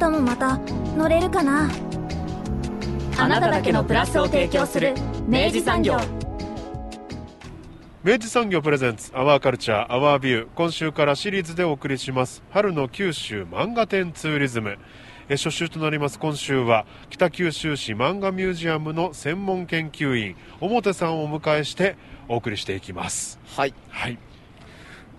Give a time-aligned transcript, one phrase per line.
[0.00, 0.58] 明日もまた
[0.96, 1.68] 乗れるかな？
[3.18, 4.94] あなただけのプラスを提供する
[5.28, 5.98] 明治産業。
[8.02, 12.42] 明治産業プレゼンツアワーカルチャーアワービュー今週からシリーズでお送りします。
[12.48, 14.78] 春の九州漫画展ツーリズム。
[15.28, 16.18] え初週となります。
[16.18, 23.38] 今週は北九州市漫画ミュージアムの専門研究員表さんをお迎えしてお送りしていきます。
[23.54, 23.74] はい。
[23.90, 24.18] はい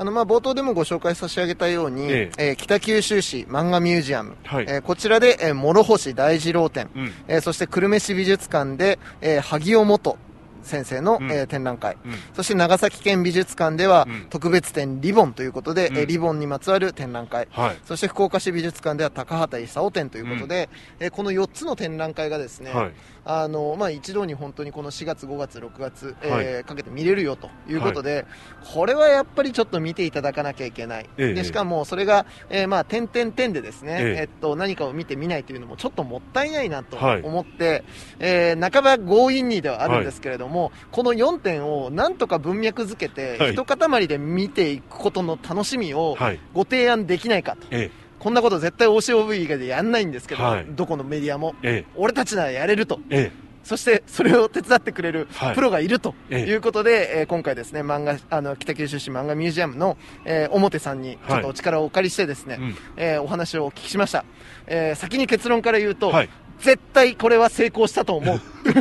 [0.01, 2.51] あの、まあ、冒頭でもご紹介差し上げたように、ええ。
[2.53, 4.65] ー北九州市漫画ミュージアム、はい。
[4.67, 7.13] えーこちらで、えー諸星大二郎展、うん。
[7.27, 10.17] えーそして久留米市美術館で、えー萩尾元
[10.63, 11.31] 先生の、うん。
[11.31, 12.13] えー展覧会、うん。
[12.33, 14.25] そして長崎県美術館では、うん。
[14.31, 15.97] 特別展リボンということで、うん。
[15.99, 17.77] えーリボンにまつわる展覧会、はい。
[17.85, 22.91] そして福岡市美術館では高畑勲展ということで、えーこの4つの展覧会がですね、はい
[23.23, 26.63] あのまあ、一度に本当にこの4月、5月、6月、えーはい。
[26.63, 28.25] かけて見れるよということで、
[28.73, 31.33] これはやっぱりちょっと見ていただかなきゃいけない、ええ。
[31.33, 34.21] でしかもそれが、えーまあ、点々点でですね、ええ。
[34.21, 37.21] えっと、何かを見てみないというのもちょっともったいないなとはい。
[37.21, 37.83] 思って、
[38.19, 43.53] えー半ば強引にではあるんですけれども、この4点をなんとか文脈づけて、はい。
[43.53, 46.39] 一塊で見ていくことの楽しみをはい。
[46.53, 47.67] ご提案できないかと。
[47.69, 50.65] えこんなこと絶対 OCOV 以外でやんないんですけど、はい。
[50.69, 51.55] どこのメディアも。
[51.63, 52.99] え俺たちならやれると。
[53.09, 53.51] ええ。
[53.63, 55.55] そしてそれを手伝ってくれるはい。
[55.55, 56.45] プロがいるとええ。
[56.45, 62.75] いうことで、えー今回ですね漫画あの北九州市漫画ミュージアムの、えー表さんにちょっとお力をお借りしてですね、うん。
[62.95, 64.23] えーお話をお聞きしました、
[64.67, 66.29] えー先に結論から言うと、はい。
[66.59, 68.39] 絶対これは成功したと思う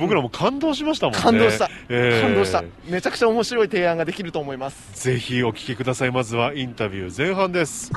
[0.00, 1.20] 僕らも感動しましたもんね。
[1.20, 2.22] 感動した、ええ。
[2.22, 2.64] 感動した。
[2.88, 5.04] めちゃくちゃ面白い提案ができると思います。
[5.04, 6.10] ぜひお聞きください。
[6.10, 7.92] まずはインタビュー前半です。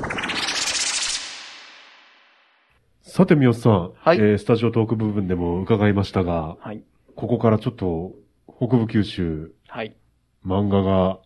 [3.01, 4.17] さて三好さん、はい。
[4.17, 6.83] えースタジオトーク部分でも伺いましたがはい。
[7.15, 8.11] ここからちょっと
[8.57, 9.95] 北部九州はい。
[10.45, 11.19] 漫画が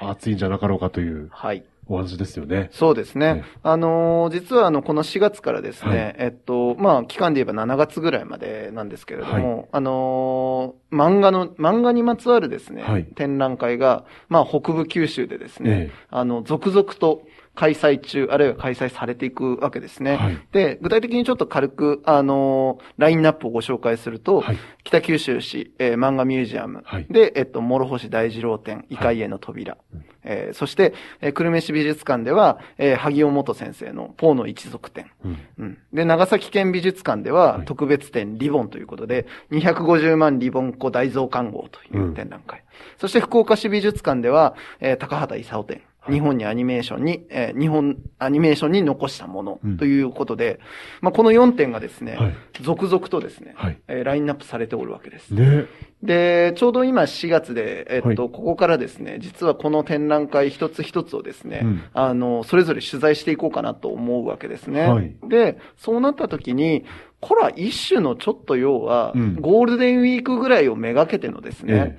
[0.00, 2.70] 熱いんじゃなかろうかというはいお話ですよね。
[2.72, 3.34] そうですね。
[3.34, 6.14] ねあのー実はあの、この4月からですね、はい。
[6.18, 13.04] えっと、まあ、期間で言えば7月ぐらいまでなんですけれども、あのー漫画の、漫画にまつわるですね、はい。
[13.04, 15.92] 展覧会が、まあ、北部九州でですね、ええ。
[16.10, 20.16] あの、続々と開催中、あるいは開催されていくわけですね。
[20.16, 20.38] はい。
[20.52, 24.58] で、具体的にちょっと軽く、あのーラインナップをご紹介すると、はい。
[24.82, 27.06] 北九州市、えー漫画ミュージアム、はい。
[27.08, 29.76] で、えっと、諸星大二郎展、異界への扉、
[30.24, 35.38] えーそして、えー久留米市美術館では、えー萩尾元先生のポーの一族展、うん。
[35.58, 35.78] うん。
[35.92, 37.64] で、長崎県美術館でははい。
[37.66, 42.64] 特別展リボンということで、250万リボン個大増刊号という展覧会。
[42.98, 45.80] そして福岡市美術館では、えー高畑勲展。
[46.10, 49.76] 日本にアニメーションに、えー日本アニメーションに残したものうん。
[49.76, 50.60] ということで、
[51.00, 52.34] まあ、この4点がですね、はい。
[52.62, 53.78] 続々とですね、はい。
[53.88, 55.30] えーラインナップされておるわけです。
[55.32, 55.66] ね。
[56.02, 58.16] で、ちょうど今4月で、えっと、はい。
[58.16, 61.82] ここからですね、実はこの展覧会一つ一つをですね、うん。
[61.94, 64.82] あの、それぞれ取材していこうかなと思うわけですね。
[64.82, 65.14] はい。
[65.28, 66.84] で、そうなった時に、
[67.20, 69.36] これは一種のちょっと要は、うん。
[69.36, 71.96] ゴールデンウィークぐらいをめがけてのですね、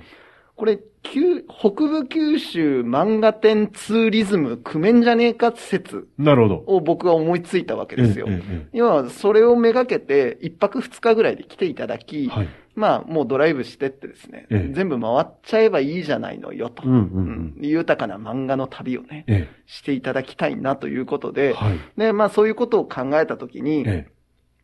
[0.56, 0.82] これ、九
[1.48, 6.64] 北部九州漫画展ツーリズム組めんじゃねえか説なるほど。
[6.66, 8.26] を僕は思いついたわけですよ。
[8.72, 12.48] 要は、それをめがけて、一泊二日ぐらいで来ていただき、えはい。
[12.74, 16.82] まあ、もうドライブしてってですね、ええ全部回っちゃえばいいじゃないのよと。
[17.58, 21.78] 豊かな漫画の旅をね、えしていただきたいなということえで、はい。
[21.96, 24.08] で、まあそういうことを考えたときに、え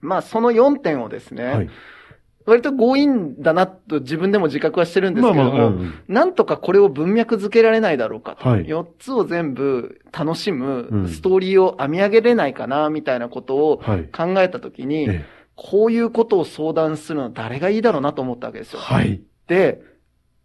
[0.03, 1.71] まあその4点をですね、えはい。
[2.47, 8.49] 割と強引だなと自分でも自覚はしてるんですけども、まあまあうんうんなんとかこれを文脈づけられないだろうかと。
[8.49, 15.25] はい4つを全部楽しうんむストーリーを編み上げれないかな、みたいなことをはい考えたときに、え
[15.55, 18.83] こういうことを相談するのは誰がいいだろうなと思ったわけですえよ。
[18.83, 19.23] はい。
[19.47, 19.83] で、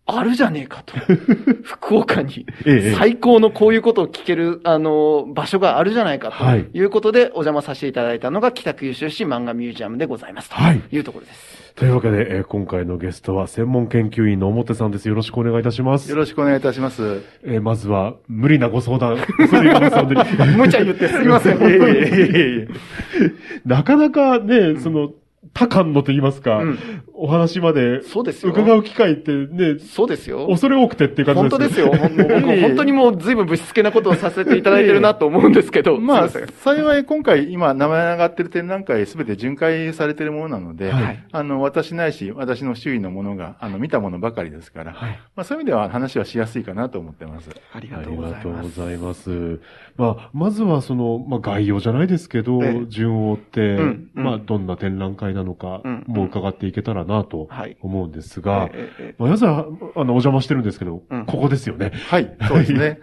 [0.09, 0.95] あるじゃねえかと。
[1.63, 10.54] 福岡にええ最高のこういうことを聞ける、あの、場所があるじゃないかはいということでお邪魔させていただいたのが北九州市漫画ミュージアムでございます。
[10.54, 11.68] はいというところです。
[11.75, 15.09] というわけで、えー今回のゲストは専門研究員の表さんです。
[15.09, 16.10] よろしくお願いいたします。
[16.10, 17.21] よろしくお願いいたします。
[17.44, 19.18] えーまずは、無理なご相談。
[19.38, 20.07] 恐れ入ります本
[20.38, 22.68] 当に 無茶言ってすみません、
[23.65, 25.12] なかなかね、その、
[25.53, 26.80] 多感のと言いますか、うん
[27.19, 28.52] お話までそうですよ。
[28.52, 30.48] 伺う機会ってね、そうですよ。
[30.48, 31.88] 恐れ多くてっていう感じ本当ですよ。
[31.92, 35.98] ほんもう僕本当にもう随分ぶしつけなことをさせていただいてるなと思うんですけど。
[36.02, 47.50] まあ、幸い今回今名前上がってる展覧会すべて巡回されてるものなので、はいあの、私ないし、私の周囲のものが、あの、見たものばかりですから、はいまあそういう意味では話はしやすいかなと思ってます。
[47.74, 48.80] ありあがとうございりがとうます。
[48.80, 49.60] ございます。
[49.98, 57.77] まあ、まずはその、まあ、概要じゃないですけど、ええ順を追って、うんうんまあ、どんな展覧会なのかうんも伺っていけたらなとはい。
[57.81, 59.65] 思うんですが、ええええまあ、まずは、
[59.95, 61.92] あの、お邪魔してるんですけど、うんここですよね。
[62.09, 63.00] はい、そうですね。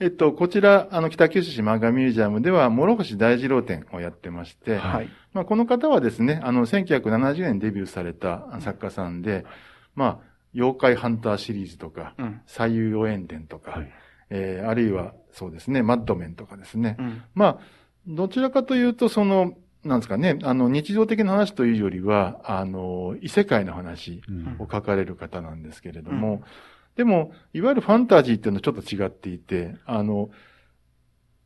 [0.00, 5.08] えっと、こちら、あの、北九州市漫画ミュージアムでは、諸星大二郎展をやってまして、はい。
[5.34, 9.44] まあ、この方はですね、あの、1970年にデビューされた作家さんで、
[9.94, 10.18] まあ、
[10.54, 12.40] 妖怪ハンターシリーズとか、うん。
[12.46, 13.92] 左右予言伝とか、はい
[14.30, 16.96] えーあるいは、そうですね、マッドメンとかですね。
[16.98, 17.22] うん。
[17.34, 17.58] まあ、
[18.06, 19.52] どちらかというと、その、
[19.84, 24.56] なんですかね、あの、日常的な話というよりは、あの、異世界の話うん。
[24.58, 26.42] を書かれる方なんですけれども、
[26.96, 30.30] でも、いわゆるファンタジーっていうのはちょっと違っていて、あの、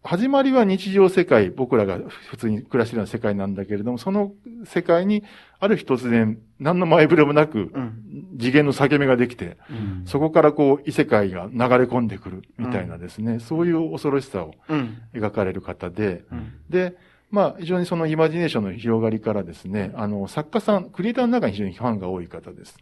[0.02, 1.98] 始まりは日常世界、僕らが
[2.28, 4.32] 普通に暮らしているような世界なんだけれども、その
[4.64, 5.22] 世界に、
[5.60, 8.26] ある日突然、何の前触れもなく、うん。
[8.38, 10.02] 次元の裂け目ができて、うん。
[10.06, 14.98] そこからこう、異世界が流れ込んでくるみたいなですね、そういう恐ろしさをうん。
[15.14, 16.52] 描かれる方で、うん。
[16.68, 16.96] で、
[17.34, 22.78] まあ、非常にそのイマジネーションの広がりからですね、あの、作家さん、クリエイターの中に非常にファンが多い方です。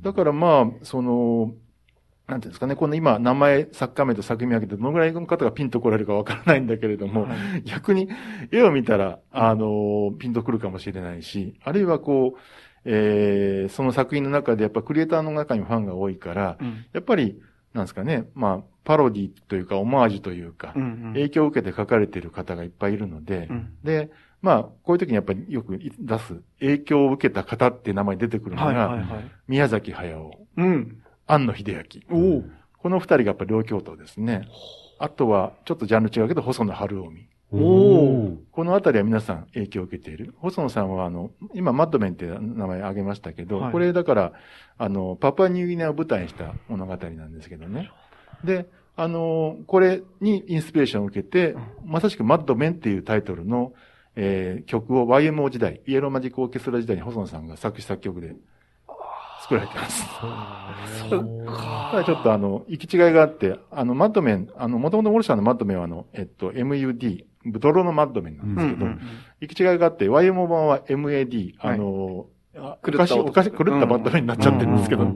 [0.00, 1.52] だからまあ、その、
[2.26, 7.28] なんていうんですかね、この今、名前、作家名と作品名挙げて、どのぐらいの方がピンと来られるかわからないんだけれども、
[7.66, 8.08] 逆に
[8.50, 12.38] 絵を見たら、あの、ピンと来るかもしれないし、あるいはこう、
[12.86, 16.86] えー、その作品の中でやっぱクリエイターの中にファンが多いから、うん。
[16.94, 17.38] やっぱり、
[17.72, 21.12] なんですかね、まあ、パロディというか、オマージュというか、うん。
[21.14, 23.72] 影響を受けて書かれている方がいっぱいいるので、うん。
[23.84, 24.10] で、
[24.42, 29.30] まあ、こういう時にやっぱりよく出す、影響を受けた方って名前出てくるのはいはいが、はい。
[29.46, 31.02] 宮崎駿、うん。
[31.26, 32.42] 庵野秀明。
[32.78, 34.48] この二人がやっぱり両京都ですね。
[34.98, 37.29] あとは、ちょっとジャンル違うけど、細野晴臣。
[37.52, 38.36] おー。
[38.52, 40.34] このあたりは皆さん影響を受けている？
[40.38, 43.72] 細野さんは、あの、今、マッドメンって名前挙げましたけど、はい。
[43.72, 44.32] これだから、
[44.78, 47.90] あの、パプアニューギニアを舞台にした物語なんですけどね。
[48.44, 48.66] で、
[48.96, 53.72] あの、これにインスピレーションを受けて、まさしくマッドメンっていうタイトルの、
[54.16, 58.34] えー曲を YMO 時代、イエローマジックオーケストラ時代に細野さんが作詞作曲で
[59.42, 60.04] 作られてます。
[60.20, 68.86] ただちょっとあの、行き違いがあって、あの、マッドメン、あの、もともとモルシャーのマッドメンはあの、えっと、MUD、泥のマッドメンなんですけど、
[69.40, 75.06] 行き違いがあって、YMO 版は MAD、あの、あおかしい、おかしい、狂ったマッドメンになっちゃってるんですけど、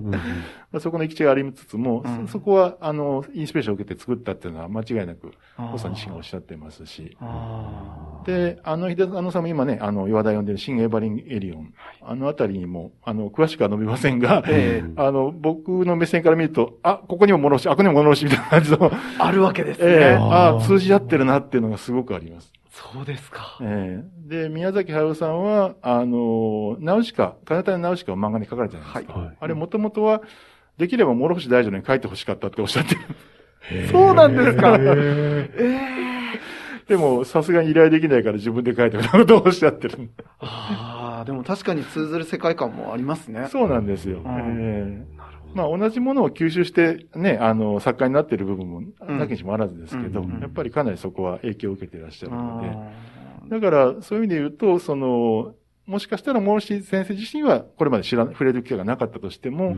[0.79, 2.27] そこの行き違いありつつも、うん。
[2.27, 14.93] そそこは、あの、インスピレーションを受けて作ったっていうのは間違いなく、細野氏がおっしゃってますし、あで、あの、秀あのさんも今ね、あの、岩田呼んでる新エヴァリンエリオン、あのあたりにも、あの、詳しくは述べませんが、ええ。
[14.97, 19.87] あの、僕の目線から見ると、あ、ここにも物押し、あ、ここにも物押しみたいな感じの、あるわけですね。
[19.87, 20.15] ええ。
[20.21, 22.53] あーあ通じ合ってるなっていうのがすごくあります。
[22.75, 23.56] そうですか。
[23.62, 29.19] ええで、宮崎駿さんは、あの、ナウシカ、金谷ナウシカを漫画に書かれたじゃないですか。
[29.21, 30.23] はいあれ、もともとは、
[30.76, 33.00] できれば諸星大二郎に書いてほしかったっておっしゃってる。
[33.93, 36.15] そうなんですかへー
[36.88, 40.11] でも、さすがに依頼できないから自分で書いてみたいなことをおっしゃってる。
[40.41, 43.47] あ あ、でも確かに通ずる世界観もありますね。
[43.50, 44.19] そうなんですよ。
[44.19, 45.24] んええ
[45.55, 52.93] まあ、同じものを吸収して、ね、あの、作家になっている部分も、なきにしもあらずですけど、うんやっぱりかなりそこは影響を受けていらっしゃるので、あ
[53.49, 55.55] だから、そういう意味で言うと、その、
[55.87, 59.76] もしかしたら、諸石先生自身は、これまで知ら、触れる機会がなかったとしても、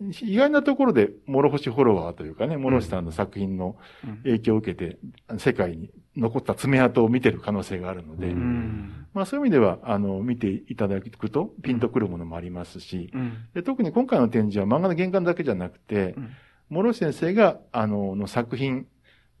[0.00, 4.16] 意外なところで、諸星フォロワーというかね、諸星さんの作品のうん。
[4.18, 4.98] 影響を受けて、
[5.38, 9.06] 世界に残った爪痕を見てる可能性があるので、うん。
[9.14, 13.32] まあそういう意味では、あの、見ていただくと、ピンとくるものもありますし、うん。
[13.54, 16.30] で特に今回の展示は漫画の原刊だけじゃなくてうん、
[16.70, 18.86] 諸石先生が、あの、の作品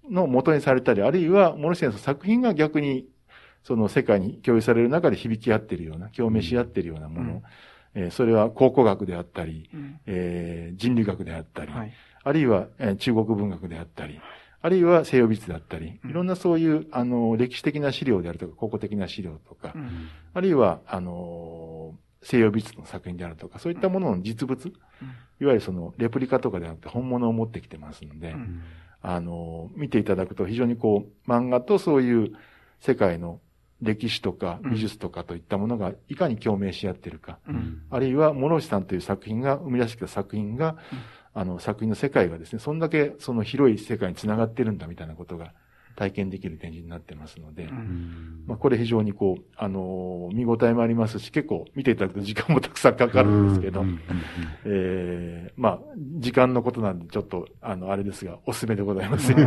[0.08, 3.06] の元にされたり、あるいは諸石先生の作品が逆に、
[3.62, 7.42] その世界に共有される中で響き合っているような、共鳴し合っているようなもの、うん
[7.96, 10.00] えーそれは考古学であったり、うん。
[10.06, 11.92] えー人類学であったり、はい。
[12.22, 14.20] あるいは、えー中国文学であったり、
[14.62, 16.10] あるいは西洋美術であったり、うん。
[16.10, 20.08] いろんなそういう、あの、歴史的な資料であるとか、考古的な資料とか、うん。
[20.34, 28.62] あるいは、あのー西洋美術の作品であるとか、そういったものの実物、いわゆるその、レプリカとかではなくて本物を持ってきてますので、うん。
[29.02, 32.32] あのー見ていただくと非常にこう、漫画とそういう
[32.80, 33.40] 世界の
[33.82, 34.70] 歴史とかうん。
[34.72, 37.82] 美術とかといったものがいかに共鳴し合っているか、うん。
[37.90, 40.76] あるいは、諸石さんという作品が、生み出してきた作品が、
[41.34, 45.52] あの、作品の世界がですね、そんだけその広い世界につながってるんだみたいなことが
[45.96, 48.44] 体験できる展示になってますので、うん。
[48.46, 54.00] まあ、これ非常にこう、あのー見応えもありますし、結構見ていただくと時間もたくさんかかるんですけど、うんうんうん
[54.64, 55.78] ええまあ、
[56.18, 59.32] 時間のことなんでちょっと、あの、あれですが、おすすめでございます。
[59.32, 59.44] うんい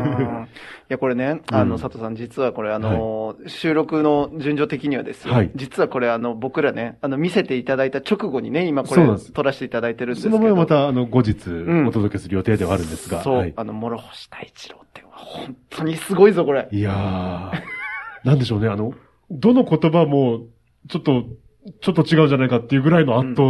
[0.89, 1.82] や、これね、あの、うん。
[1.82, 5.51] 佐藤さん、実はこれ、あの、収録の順序的にはですよ、はい。
[5.56, 10.44] 実はこれ、あの、僕らね、あの、見せていただいた直後にね、今これ撮らせていただいてるんですけそど。
[10.44, 11.88] の前また、あの、後日、ん。
[11.88, 13.22] お届けする予定ではあるんですが。
[13.22, 13.53] そう、はい。
[13.56, 16.68] あの、諸星太一郎って本当にすごいぞ、これ。
[16.72, 18.94] いやー、なんでしょうね、あの、
[19.30, 20.48] どの言葉も、
[20.90, 21.26] ちょっと、
[21.82, 23.44] ちょっと違うじゃないかっていうぐらいの圧倒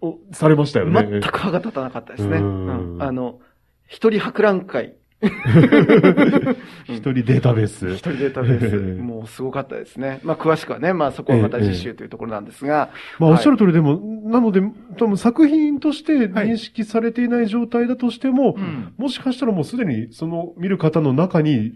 [0.00, 1.08] をされましたよね。
[1.10, 2.38] 全く歯が立たなかったですね。
[2.38, 3.40] ううんんあの、
[3.86, 4.94] 一人博覧会。
[6.84, 7.88] 一人データベース。
[7.90, 9.02] 一人データベース。
[9.02, 10.20] もうすごかったですね。
[10.24, 12.90] まあ詳しくはね、まあそこはまた次週というところなんですが。
[13.18, 14.60] まあ、はいおっしゃる通りでも、なので、
[14.98, 18.92] 多分作品として認識されていない状態だとしても、うん。
[18.98, 21.72] もしかしたらもうすでにその見る方の中に。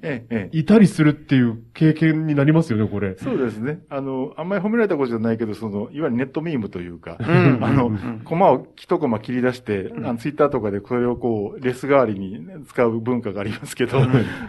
[0.53, 3.17] いたりするっていう経験になりますよね、これ。
[3.17, 3.81] そうですね。
[3.89, 14.03] あの、あんまり褒められたことじゃないけど、その、いわゆるネットミームというか、うん あの、んコマを一コマ切り出して、あのツイッターとかでこれをこう、レス代わりに使う文化がありますけど、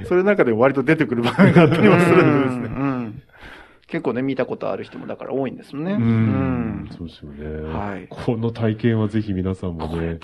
[0.05, 3.23] それの中で割と出てくる場面があったりもするんでですね。
[3.87, 5.93] 結構ね、見たことある人もだから多いんですよね。
[5.93, 6.89] ううんん。
[6.97, 7.73] そうですよね。
[7.73, 10.19] はいこの体験はぜひ皆さんもね。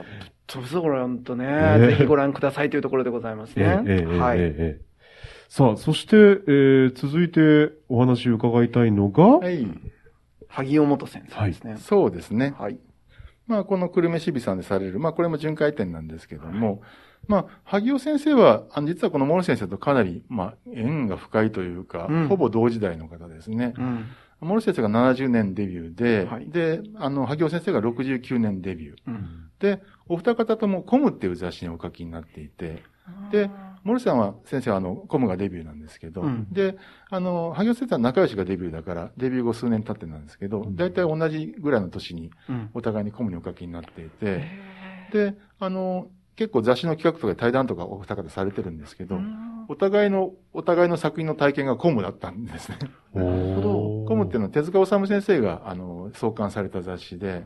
[0.50, 1.46] そうそう、これ本当ね、
[1.80, 4.06] ねぜひご覧くださいというところでございますえね。
[4.18, 4.78] はい。
[5.48, 9.66] さあ、そして、えー続いてお話を伺いたいのが、はい。
[10.50, 11.78] 萩尾元先生ですね。
[11.78, 12.54] そうですね。
[12.60, 12.78] はい。
[13.48, 16.82] まあ、この久留米支部さんでされる、まあ、これも巡回展なんですけども、
[17.28, 23.74] まあ、萩尾先生は、あの実はこの諸先生とかなり、まあ、縁が深いというか、うんほぼ同時代の方ですね。
[23.78, 24.06] うん。
[24.42, 28.96] 諸先生が70年デビューで、はいで、あの、萩尾先生が69年デビュー。
[29.08, 29.50] うん。
[29.60, 32.84] で、お二方ともコムっていう雑誌にお書きになっていて、
[33.32, 33.50] で、
[33.84, 36.78] 森さんは、先生はあの、コムがデビューなんですけど、うんで、
[37.10, 42.70] あの、萩尾先生は仲良しがデビューだから、デビュー後数年経ってなんですけど、大体同じぐらいの年に、うん。
[42.74, 44.46] お互いにコムにお書きになっていて、
[45.12, 49.20] で、あの、結構雑誌の企画とかで対談とかお二方されてるんですけど、
[49.68, 52.78] お互いの、お互いの作品の体験がコムだったんですね。
[53.14, 57.46] なるほどコムっていうのは手塚治虫先生が、あの、創刊された雑誌で、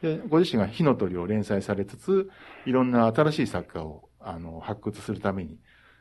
[0.00, 2.30] で、ご自身が火の鳥を連載されつつ、
[2.66, 5.58] いろんな新しい作家を、あの、発掘するために、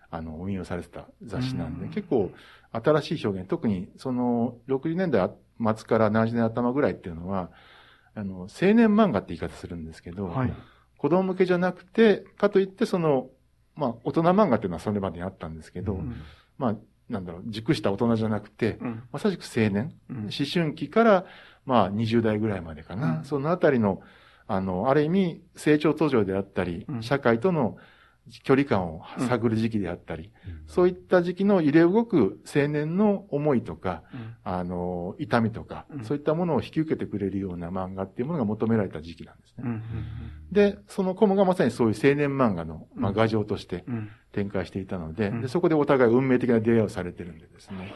[0.09, 2.31] あの、運用されてた雑誌なんで、うん結構
[2.73, 7.51] 新しい表現、特にその、60年代末から70年頭ぐらいっていうのは、
[8.15, 10.53] あの、青年漫画って言い方するんですけど、はい。
[11.01, 13.31] 子供向けじゃなくて、かといってその、
[13.75, 16.15] まあ、大人漫画っていうのはそれまでにあったんですけど、うん
[16.59, 16.75] まあ、
[17.09, 19.03] なんだろう、熟した大人じゃなくて、うん。
[19.11, 21.25] まさしく青年、うん思春期から、
[21.65, 23.17] まあ、20代ぐらいまでかな。
[23.17, 24.03] うんそのあたりの、
[24.45, 27.77] あの、ある意味、成長途上であったり、うん社会との
[28.43, 39.63] 距離感を探る時期であったり、うんそういった時期の揺れ動く青年の思いとか、うんあの、痛みとか、うんそういったものを引き受けてくれるような漫画っていうものが求められた時期なんですね。
[39.65, 39.81] うん。
[40.51, 44.09] で、そのコムがまさにそういう青年漫画の、まあ、うん画像としてうん。
[44.31, 47.93] 展開していたので、うんでそこでお互い運命的な出会いをされてるんでですね。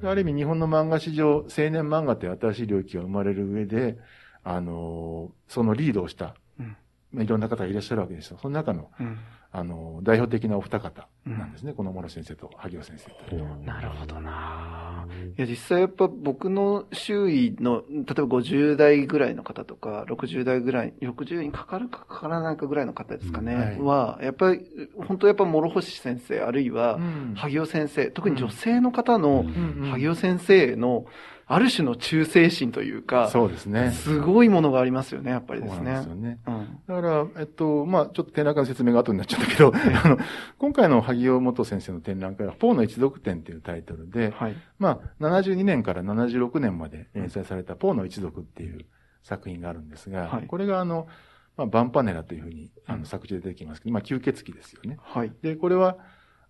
[0.00, 3.98] である意味日本の漫画史上、青年漫画という新しい領域が生まれる上で、
[4.42, 6.76] あのーそのリードをした、うん
[7.14, 8.38] まあ、いろんな方がいらっしゃるわけですよ。
[8.40, 9.18] その中の、うん。
[9.56, 11.72] あのー代表的なお二方なんですね。
[11.74, 13.56] この諸先生と萩尾先生というのは。
[13.58, 15.06] なるほどな。
[15.38, 24.66] いや、実際やっぱ僕の周囲の、例えば50代ぐらいの方とか、60代ぐらい、60にかかるかかからないかぐらいの方ですかね、うんは、やっぱり、
[25.06, 31.06] 本当やっぱ諸星先生、あるいは、うん萩尾先生、特に女性の方のうんうん萩尾先生の、
[31.46, 33.90] ある種の忠誠心というか、そうですね。
[33.90, 36.08] すごいものがありますよね、やっぱりですねそうです。
[36.08, 36.38] よね。
[36.46, 36.78] うん。
[36.86, 39.72] だから、えっと、まあ、ちょっと展覧会の説明が後になっちゃったけど、
[40.04, 40.18] あの、
[40.58, 44.56] 今回の萩尾元先生の展覧会は、ポーの一族展っていうタイトルで、はい。
[44.78, 48.86] まあ、72年から76年まで連載されたポーの一族っていう
[49.22, 51.06] 作品があるんですが、はいこれがあの、
[51.56, 54.98] まあ、バンパネラというふうに、あうんの、作中で出てきますけど、まあ、吸血鬼ですよね。
[55.02, 55.32] はい。
[55.42, 55.98] で、これは、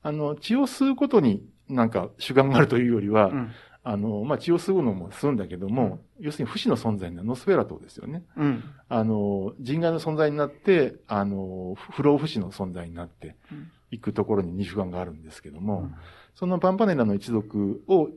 [0.02, 3.50] あの、血を吸うことになんか主眼があるというよりは、うん。
[3.86, 8.24] あの、まあ、血を吸うのも吸うんだけども、要するに不死の存在なノスフェラトですよね。
[8.36, 8.64] うん。
[8.88, 15.94] あの、人外の存在になって、あの、不老不死の存在になってうんいくところに二主眼があるんですけども、うん
[16.34, 18.08] そのパンパネラの一族を、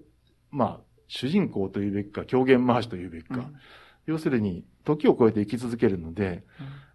[0.50, 3.55] まあ、主人公というべきか、狂言回しというべきか、うん
[4.07, 6.43] 要するに、時を超えて生き続けるので、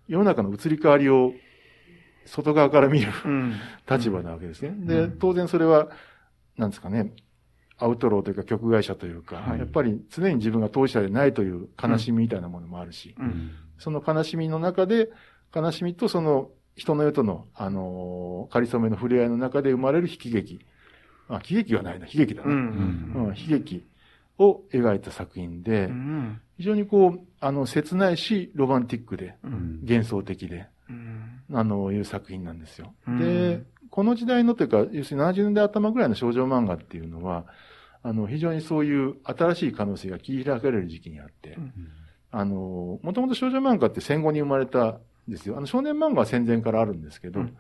[0.09, 1.35] 世の中の移り変わりを
[2.25, 3.55] 外側から見るうん。
[3.88, 4.71] 立場なわけですね。
[4.71, 5.91] んで、当然それは、
[6.57, 7.12] なんですかね、
[7.83, 13.51] アウトローというか局外者というか、はいやっぱり常に自分が当事者でないという悲しみみたいなものもあるし、うん。
[13.79, 15.11] その悲しみの中で、
[15.55, 20.65] 悲しみとその人の世との、あのー、仮初めの触れ合いの中で生まれる引き劇。
[21.29, 22.55] あ、喜劇はないな、悲劇だうな。
[22.55, 22.59] ん。
[22.59, 23.85] うん、悲劇
[24.39, 26.41] を描いた作品で、うん。
[26.57, 29.81] 非常にこう、あの、切ないし、ロマンティックで、うん。
[29.83, 31.43] 幻想的で、うん。
[31.53, 32.95] あの、いう作品なんですよ。
[33.09, 37.45] うんで、この時代のというか、要するに70年代頭ぐらいの少女漫画っていうのは、
[38.02, 41.73] あの、非常にそういう新しい可能性が切り開かれる時期にあって、うん
[42.35, 45.56] あの、もともと少女漫画って戦後に生まれたんですよ。
[45.59, 47.56] あの、少年漫画は戦前からあるんですけど、うん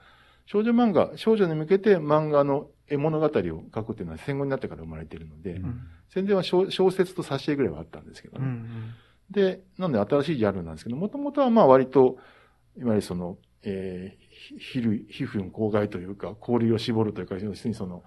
[0.46, 3.30] 少女漫画、少女に向けて漫画の絵物語を
[3.72, 8.44] 書くっていうのは戦後になってから生まれているので、うん戦前は小小説と挿絵ぐらいはあったんですけどね。
[8.44, 8.94] うん。
[9.30, 12.18] で、なんで新しいジャンルなんですけど、もともとはまあ割と、
[12.76, 18.04] いわゆるその、えー、ひ皮膚、皮膚口外というか、氷を絞るというか、要するにその、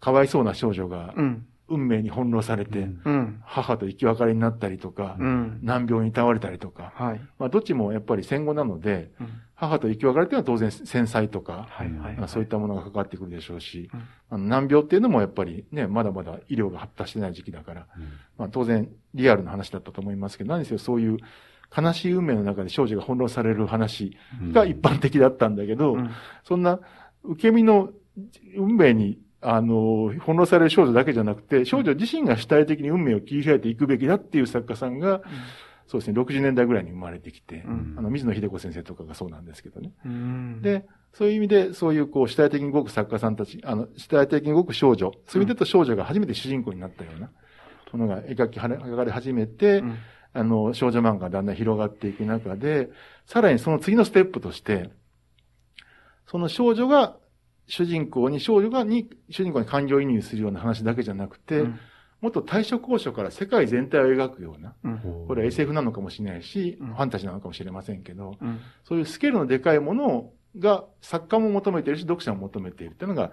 [0.00, 1.46] かわいそうな少女がうん。
[1.68, 3.40] 運命に翻弄されて、うん。
[3.44, 5.58] 母と生き別れになったりとか、うん。
[5.62, 7.20] 難病に倒れたりとか、はい。
[7.38, 9.28] まあどっちもやっぱり戦後なので、うん。
[9.54, 14.00] 母と生き別れっていうのは当然戦災とか、はいはいまあそういったものが関わってくるでしょうし、うん。
[14.30, 17.86] あの難病っていうのもやっぱりね、まだまだ医療が発達してない時期だから、
[18.38, 21.16] まあ当然リアルな話だったと思いますけど、何せよそういう
[21.76, 24.16] 悲しい運命の中で少女が翻弄される話
[24.52, 26.10] が一般的だったんだけど、うん。
[26.44, 26.78] そんな
[27.24, 27.90] 受け身の
[28.56, 29.18] 運命に、
[29.48, 35.22] あの、翻弄される少女だけじゃなくて、少女自身が主体的に運命を切り開いていくべきだっていう作家さんが、
[35.86, 37.94] そうですね、60年代ぐらいに生まれてきて、うん。
[37.96, 39.92] あの、水野秀子先生とかがそうなんですけどね。
[40.04, 47.30] うん、で、そういう意味で、そういうこう、主体的に動く作家さんたち、あの、主体的に動く少女、そういう意味でと少女が初めて主人公になったような
[47.92, 49.98] ものが描き、描かれ始めて、うん。
[50.32, 52.90] あの、少女漫画がだんだん広がっていく中で、
[53.24, 54.90] さらにその次のステップとして、
[56.26, 57.16] その少女が
[57.66, 61.78] 主人公に、少女がに、主人公に感情移入するような話だけじゃなくて、うん。
[62.20, 65.24] もっと対処交渉から世界全体を描くような、うん。
[65.26, 66.86] これは SF なのかもしれないし、うん。
[66.88, 68.60] ファンタジーなのかもしれませんけど、うん。
[68.84, 73.32] そういうスケールのでかいものが作家も求めているし、読者も求めているっていうのが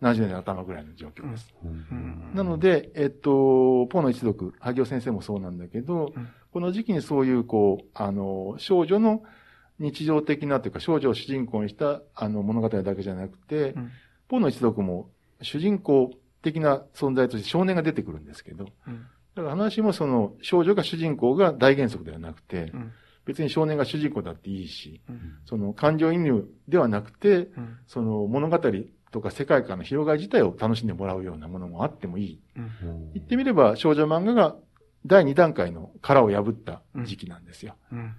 [0.00, 1.54] 70年代頭ぐらいの状況です。
[1.64, 2.32] うん。
[2.34, 6.28] なので、えっと、ポーの一族、萩尾先生もそうなんだけど、うん。
[6.52, 9.22] この時期にそういう、こう、あの、少女の
[9.82, 13.90] 日常的なというか、少女を主人公にした、あの、物語だけじゃなくて、うん。
[14.28, 15.10] ポーの一族も
[15.42, 19.06] 主人公的な存在として少年が出てくるんですけど、うん。
[19.34, 22.92] だから話もその、少女が主人公が大原則ではなくて、うん。
[23.24, 25.38] 別に少年が主人公だっていいし、うん。
[25.46, 27.78] その感情移入ではなくて、うん。
[27.88, 28.60] その物語
[29.10, 32.40] とか世界観の広がり自体を楽しんでもらうようなものもあってもいい。
[33.14, 34.56] 言ってみれば少女漫画が
[35.06, 37.74] 第2段階の殻を破った時期なんですよ。
[37.90, 38.14] うん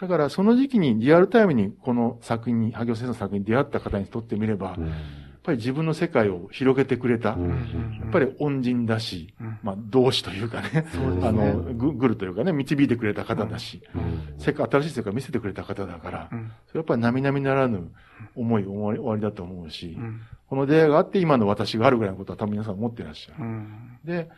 [0.00, 4.76] だからその時期にリアルタイムにこの作品に、萩尾先生の作品に出会った方にとってみれば、やっ
[5.42, 9.58] ぱり自分の世界を広げてくれた、やっぱり恩人だし、うん。
[9.62, 10.86] まあ同志というかね、
[11.22, 13.82] あの、ぐぐるというかね、導いてくれた方だし、
[14.38, 16.52] 世界、新しい世界を見せてくれた方だから、うん。
[16.66, 17.92] それやっぱり並々ならぬ
[18.34, 20.20] 思い、終わり終わりだと思うし、うん。
[20.48, 23.44] この出会いがあって今の私があるぐらいのことは多分皆さん思ってらっしゃる。
[23.44, 23.98] うん。
[24.04, 24.28] で、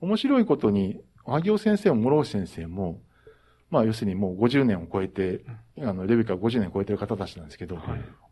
[0.00, 3.00] 面白いことに、萩尾先生も諸星先生も、
[3.70, 5.44] まあ要するにもう50年を超えて、
[5.80, 7.78] あの、レビューから50年を超えてる方たちなんですけど、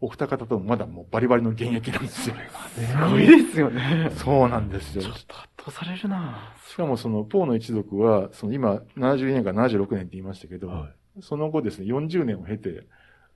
[0.00, 2.36] お二方ともまだもうバリバリの現役なんですよ。
[2.76, 4.12] すごいですよね。
[4.16, 5.02] そうなんですよ。
[5.02, 10.86] ちょっと圧倒されるなしかもその、ポーの一族は、その今、72年から76年って言いましたけど、
[11.20, 12.86] その後ですね、40年を経て、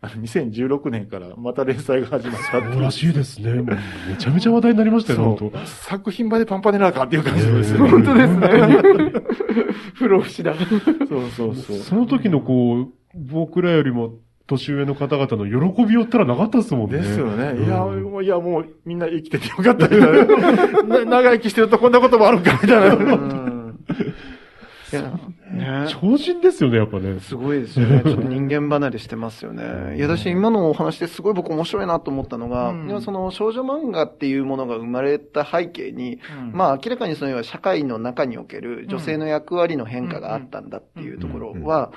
[0.00, 3.54] あ の2016年からまた連載が始まったそうらしいですね。
[3.54, 3.64] もう
[4.08, 7.90] めちゃめちゃ話題になりましたよ、本作品場でパンパネラーかっていう感じですよね。
[7.90, 9.12] 本当ですね。
[9.94, 10.54] 不老不死だ。
[10.54, 11.54] そうそう当。
[11.54, 11.76] そう。
[11.78, 14.12] その時のこう、僕らよりも
[14.46, 16.98] 年上の方々の喜びよったらなかったですもんね。
[16.98, 17.54] ですよね。
[17.56, 21.04] うんいや、もういや、もうみんな生きててよかったみたいな。
[21.04, 22.94] な長生きしてるとこんなこともあるんかみたいな。
[22.94, 23.58] うん
[24.90, 25.12] いや、
[25.58, 25.86] ね。
[25.88, 27.20] 超人ですよね、やっぱね。
[27.20, 28.02] すごいですよね。
[28.06, 29.96] ちょっと人間離れしてますよね。
[29.96, 36.20] いや、私今のお話ですごい僕面白いなと思ったのが、うんその少女漫画っていうものが生まれた背景に、
[36.52, 41.92] まあ明らかにその社会の中における女性の役割の変化があったんだっていうところは、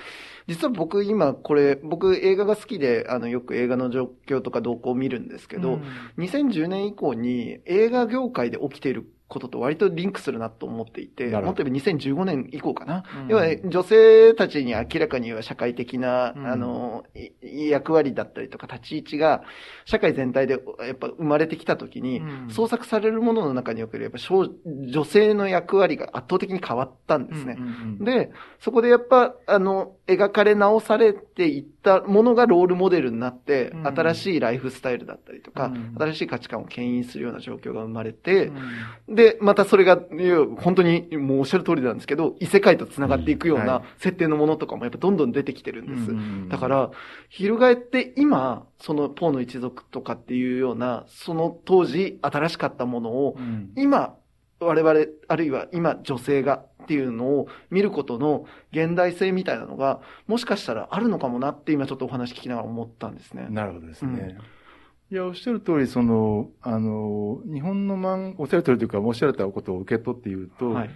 [0.47, 5.79] 実は僕今これ、僕映画が好きで、あのよく映画の状況とか動向を見るんですけど、
[6.17, 13.03] 2010年以降に映画業界で起きていることと割とリンクするなと思っていて、もっと言えば2015年以降かな。
[13.23, 13.27] うん。
[13.29, 16.47] 要は女性たちに明らかには社会的な、うん。
[16.47, 17.05] あの、
[17.41, 19.43] い役割だったりとか立ち位置が
[19.85, 22.49] 社会全体でやっぱ生まれてきたときに、うん。
[22.49, 27.57] 創作されるものの中におけるやっぱ少女性の役割が圧倒的に変わったんですね。
[28.01, 33.87] で、で、そこでやっぱ、あの、描かれ直されていったものがロールモデルになって、うん。
[33.87, 35.95] 新しいライフスタイルだったりとか、うん。
[35.97, 38.55] 新しい価値観を牽引するような状況が生まれて、うん
[39.21, 39.99] で、またそれが、
[40.57, 46.11] 本当にもうおっしゃる通りなんですけど、異世界と繋がっていくような設定のものとかもやっぱどんどん出てきてるんです。
[46.11, 46.91] うんうんうんだから、
[47.29, 54.15] 翻って今、そのポーの一族とかっていうような、その当時新しかったものを、うん今、
[54.59, 63.47] 我々、あるいは今女性がっていうのを見ることの現代性みたいなのが、もしかしたらあるのかもなって今ちょっとお話聞きながら思ったんですね。
[63.49, 64.37] なるほどですね。
[65.11, 70.89] いや、おっしゃる通り、その、あの、日本の漫画、おっしゃる通りというか、おっしゃられたことを受け取って言うと、はい。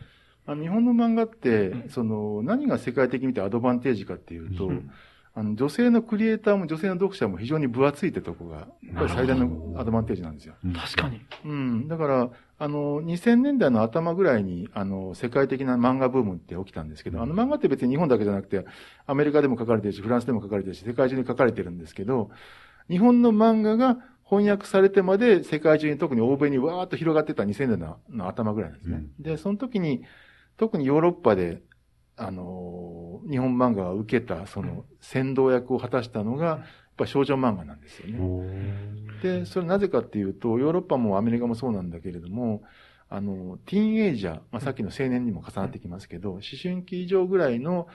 [0.47, 4.89] あの日本の漫画って、うんその、何が世界的に見てアドバンテージかっていうと、うん
[5.38, 10.56] あの、女性のクリエイターも女性の読者も非常に分厚いってとこが、やっぱり最大のアドバンテージなんですよ。
[10.73, 11.19] 確かに。
[11.43, 11.88] うん。
[11.89, 18.65] だから、あの、2000年代の頭ぐらいに、あの、世界的な漫画ブームって起きたんですけど、あの漫画って別に日本だけじゃなくて、
[19.08, 22.30] アメリカでも書かれてるし、フランスでも書かれてるし、世界中に書かれてるんですけど、
[22.89, 29.06] 日本の漫画が翻訳されてまで世界中に特に欧米にわーっと広がってた2000年のの頭ぐらいなんですね。
[29.19, 30.04] で、その時に、
[30.58, 31.62] 特にヨーロッパで、
[32.17, 36.60] あのー日本漫画が受けた、その、先導役を果たしたのが、やっ
[36.98, 38.17] ぱ少女漫画なんですよね。
[39.24, 42.62] で、それなぜかっていうと、ヨーロッパもアメリカもそうなんだけれども、
[43.10, 47.88] あの、ティーンエイジャー、まあ、さっきの青年にも重なってきますけど、思春期以上ぐらいの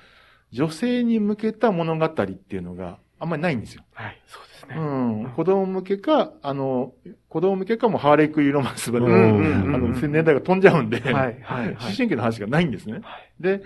[0.50, 3.82] 女性に向けた物語っていうのがあんまりないんですよ。
[3.92, 4.20] はい。
[4.26, 5.22] そうですうね。
[5.24, 5.32] ん。
[5.36, 6.92] 子供向けか、あの、
[7.28, 11.78] 子供向けかもハーレークイーロマンスまで、うんうんうんあの、年代が飛んじゃうんで、はい、はい、はい 思。
[11.78, 13.02] 春期の話がないんですね。
[13.38, 13.62] で、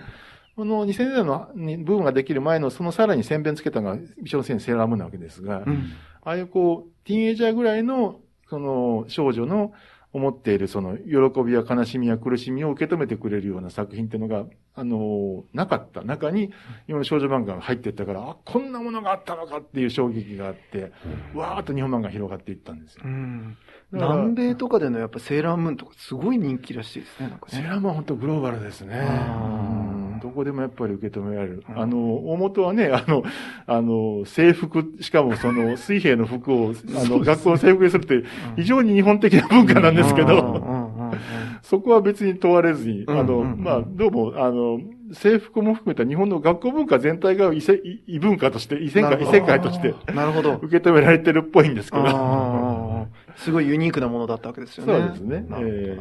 [0.55, 5.91] この2000年代のにブームができる前の、そのさらに宣伝つけたのが、美少年セーラームーンなわけですが、うん
[6.27, 9.73] ああいうこう、ティーンエイジャーぐらいの、その、少女の
[10.15, 16.53] 思っているその、喜びや悲しみや苦しみを受け止めてくれるような作品っていうのが、あの、なかった中に、
[16.87, 20.93] 今の少女漫画が入っていったから、あ、こんなものがあったのかっていう衝撃があって、
[21.33, 23.07] わーっと日本漫画が広がっていったんですよう。
[23.09, 23.57] ん。
[23.91, 27.51] だから南米とかでのやっぱセーラームーンとかすごい人気らしいですね、なんかね。
[27.51, 29.05] セーラームーンは本当グローバルですね。
[29.37, 31.63] うんどこでもやっぱり受け止められる。
[31.69, 31.79] うん。
[31.79, 31.97] あの、
[32.31, 33.23] 大元はね、あの、
[33.67, 38.23] あの、制服、しかもその、 水兵の服を、あの、学校の制服にするって、
[38.55, 40.63] 非常に日本的な文化なんですけど、
[41.63, 44.79] そこは別に問われずに、あの、まあ、どうも、あの、
[45.13, 50.59] 制服も含めた日本の学校文化全体が異世異異文化として、異世界、異世界としてなるほど。
[50.61, 53.07] 受け止められてるっぽいんですけど。
[53.35, 54.93] すごいユニークなものだったわけですよね。
[54.93, 55.45] そうですね。
[55.59, 55.97] え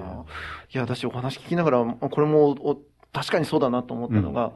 [0.72, 2.80] いや、私お話聞きながら、これもお
[3.14, 4.52] 確かにそうだなと思ったのが、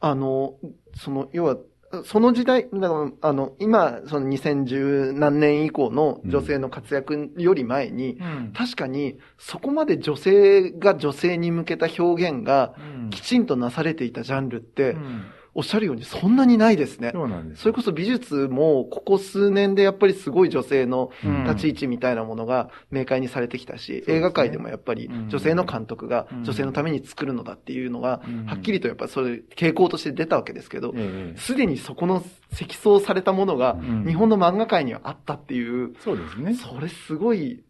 [0.00, 0.54] あの、
[0.96, 1.56] その、要は、
[2.04, 8.52] その時代、だからあの、今、その2010何年以降の女性の活躍より前に、うん。
[8.52, 13.10] 確かにそこまで女性が女性に向けた表現がうん。
[13.10, 15.24] きちんとなされていたジャンルって、うん
[15.58, 17.10] おっしゃるようにそんなにないですね。
[17.12, 17.62] そうなんです。
[17.62, 36.54] それこそ美術もここ数年でやっぱりすごい女性のうん立ち位置みたいなものが明快にされてきたし、ね映画界でもやっぱりうん女性の監督がうん女性のために作るのだっていうのがうんはっきりとやっぱそういう傾向として出たわけですけど、ええすでにそこの積層されたものがん日本の漫画界にはあったっていう、そうですね。
[36.54, 37.64] それすごい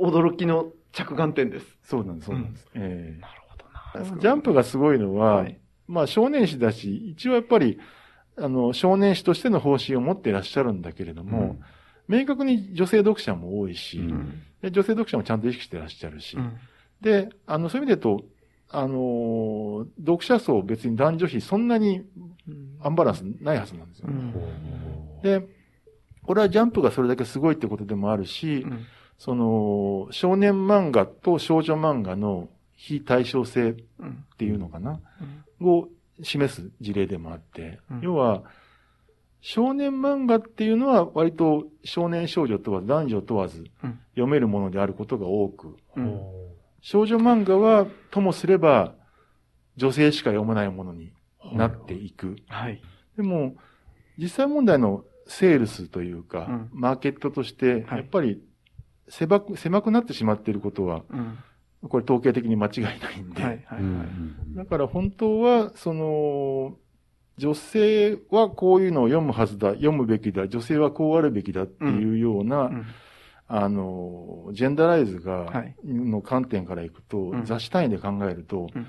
[0.00, 1.66] 驚きの着眼点です。
[1.82, 2.66] そうなんです、そうなんです。
[2.74, 4.20] ええなるほどな。
[4.20, 7.78] ジャンプがすごいのは、はいまあ少年誌だし、一応やっぱり、
[8.36, 11.56] あの、少年誌としての方針を持っていらっしゃるんだけれども、
[12.06, 14.42] 明確に女性読者も多いし、うん。
[14.62, 16.56] で女性読者もちゃんと意識してらっしゃるし、うん。
[17.00, 18.24] で、あの、そういう意味で言うと、
[18.70, 22.02] あのー読者層別に男女比そんなに
[22.80, 24.08] アンバランスないはずなんですよ。
[24.08, 24.32] うん。
[25.22, 25.46] で、
[26.22, 28.84] これはジャンプがそれだけすごいってことでもあるし、うん。
[29.16, 32.48] その、少年漫画と少女漫画の
[32.78, 34.24] 非対称性っうん。
[34.38, 35.00] ていうのかな、
[35.60, 35.66] うん。
[35.66, 35.88] を
[36.22, 38.00] 示す事例でもあって、うん。
[38.02, 38.44] 要は、
[39.40, 44.00] 少年漫画っていうのは割と少年少女問わず男女問わずうん。
[44.10, 46.20] 読めるものであることが多く、うん。
[46.80, 48.94] 少女漫画はともすれば
[49.76, 51.12] 女性しか読めないものに
[51.52, 52.36] なっていく。
[52.46, 52.80] はい。
[53.16, 53.56] でも、
[54.18, 56.70] 実際問題のセールスというか、うん。
[56.72, 57.98] マーケットとして、はい。
[57.98, 58.40] やっぱり
[59.08, 61.38] 狭く、狭くなってしまっていることは、うん
[61.86, 64.56] これ統計的に間違いないんで、はい、はい、はい。
[64.56, 66.76] だから本当は、その、
[67.36, 72.86] 女性はこういうのを読むはずだ、読むべきだ、女性はこうあるべきだっていうような、うん。
[73.46, 75.74] あの、ジェンダーライズが、はい。
[75.84, 77.44] の観点からいくと、うん。
[77.44, 78.86] 雑誌単位で考えると、うん。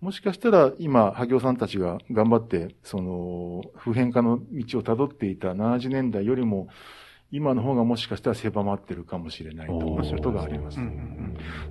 [0.00, 6.68] もしかしたら今、萩尾さんたちが頑張って、その、普遍化の道を辿っていた70年代よりも、
[7.32, 10.78] 今の方がもしかしたら狭まってるかもしれないということがあります。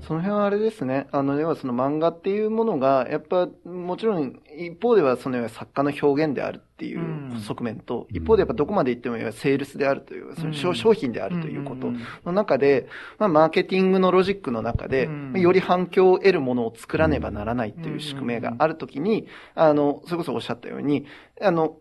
[0.02, 1.08] その辺はあれですね。
[1.12, 11.91] あの、要はその漫画っていうものが、やっぱ、もちろん、一方ではその作家の表現であるっっていう側面と、一方でやっぱどこまで行ってもセールスであるという、その商商品であるということ
[12.26, 21.06] の中で、まあ、マーケティングのロジックの中で、より反響を得るものを作らねばならないという宿命があるときに、あの、それこそおっしゃったように、
[21.41, 21.76] あの、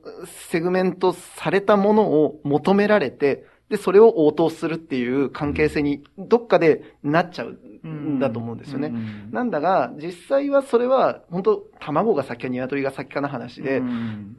[0.50, 8.92] セグメントされたものを求められて、で、それを応答するっていう関係性にどっかでなっちゃうんだと思うんですよね。
[9.30, 13.82] なんだが、実際はそれは、本当卵が先か鶏が先かの話で、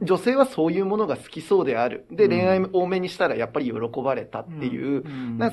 [0.02, 2.06] 女性はそういうものが好きそうである。
[2.10, 5.04] で、恋愛多めにしたらやっぱり喜ばれたっていう、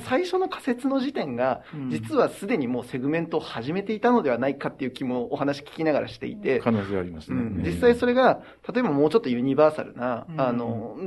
[0.06, 7.64] 最初の仮説の時点が、実はすでにもうセグメントを始めていたのではないかっていう気もお話聞きながらしていて、可能性ありますね。
[7.66, 10.98] 実際それが、例えばもうちょっとユニバーサルな、あの、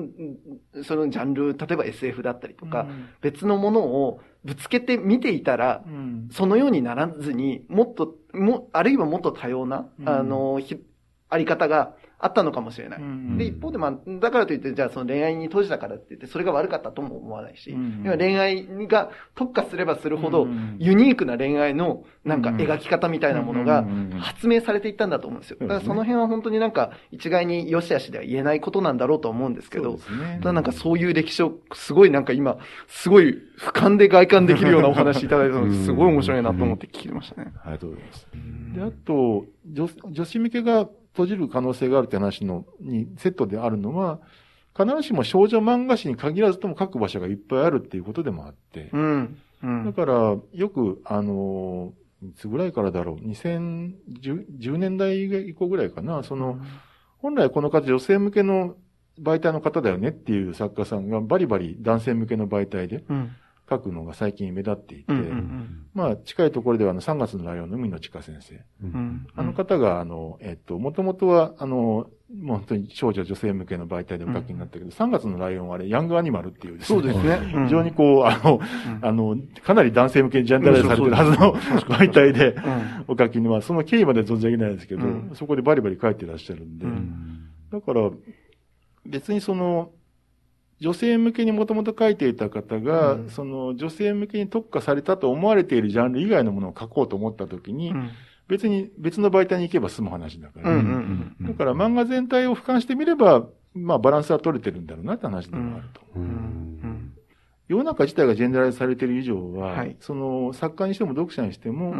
[0.83, 2.87] そのジャンル、例えば SF だったりとか、
[3.21, 5.85] 別のものをぶつけて見ていたら、
[6.33, 10.61] そのようにならずに、もっと、も、あるいはもっと多様な、あの、
[11.31, 13.01] あり方があったのかもしれない。
[13.39, 20.47] で、一方で、まあ、だからといって、じゃあその恋愛に閉じたからって言って、それが悪かったとも思わないし、今恋愛が特化すればするほど、
[20.79, 23.87] ユニークな恋愛のなんか描き方みたいなものが
[24.19, 25.57] 発明されていったんだと思うんですよ。
[25.61, 29.99] だからその辺は本当になんか一概に良し悪しでは言えないことなんだろうと思うんですけど、
[30.41, 37.53] ただなんかそういう歴史をすごいなんか今、すごい俯瞰で外観できるようなお話いただいたので、すごい面白いなと思って聞きましたね。
[37.65, 38.27] ありがとうございます。
[38.75, 44.21] で、あと、女女子向けが閉じる可能性があるって話の、にセットであるのは、
[44.77, 48.91] 必ずしも少女漫画誌に限らずとも書く場所がいっぱいあるっていうことでもあって。
[48.93, 49.39] うん。
[49.63, 51.93] うん、だから、よく、あの、
[52.23, 56.63] いつぐらいからだろう、2010年代以降ぐらいかな、その、うん、
[57.19, 58.77] 本来この方女性向けの
[59.21, 63.33] 媒体の方だよねっていう作家さんがバリバリ男性向けの媒体で、うん
[63.71, 65.13] 書くのが最近目立っていて、
[65.95, 68.61] まあ、近いところでは、あの、3月のライオンの海野千佳先生。
[69.37, 77.03] あの方が、あの、えっと、もともとは、あの、もう本当に少女女性向けの媒体でお書きになったけど、うん、3月のライオンはあれ、ヤングアニマルっていうですね。
[77.03, 77.41] そうですね。
[77.65, 81.55] 非常にこう、あの、うん、あの、かなり男性向けにジャンダライズされてるはずの
[81.97, 82.57] 媒体で
[83.09, 85.03] お書きには、その経緯まで存じ上げないですけど、
[85.35, 86.87] そこでバリバリ書いてらっしゃるんで、
[87.73, 88.11] だから、
[89.07, 89.91] 別にその、
[90.81, 98.11] 女性向けにもともと書いていた方が、うん、その女性向けに特化されたと思われているジャンル以外のものを書こうと思ったときに、うん、
[98.49, 106.01] 別に別の媒体に行けば済む話だから、だから漫画全体を俯瞰してみれば、まあバランスは取れてるんだろうなって話でもあると。
[107.69, 111.95] 世の中自体がジェンダライズされている以上は、はい、その作家にしても読者にしても、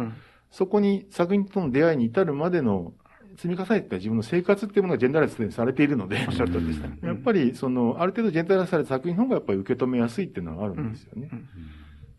[0.49, 2.93] そこに作品との出会いに至るまでの
[3.37, 6.97] 積み重ねてた自分の生活っていうものがジェンダーライズされているので、おっしゃる通りですね。
[7.01, 11.29] やっぱり、その、ある程度ジェンダーライズされた作品の方がやっぱり受け止めやすいっていうのがあるんですよね。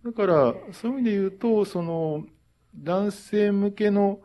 [0.05, 2.25] だから、そういう意味で言うと、その、
[2.75, 4.20] 男性向けの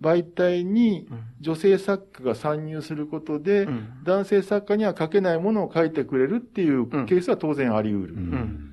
[0.00, 1.06] 媒体に
[1.40, 3.68] 女性作家が参入することで、
[4.02, 8.06] 男性作家には書けないものを書いてくれるっていうケースは当然あり得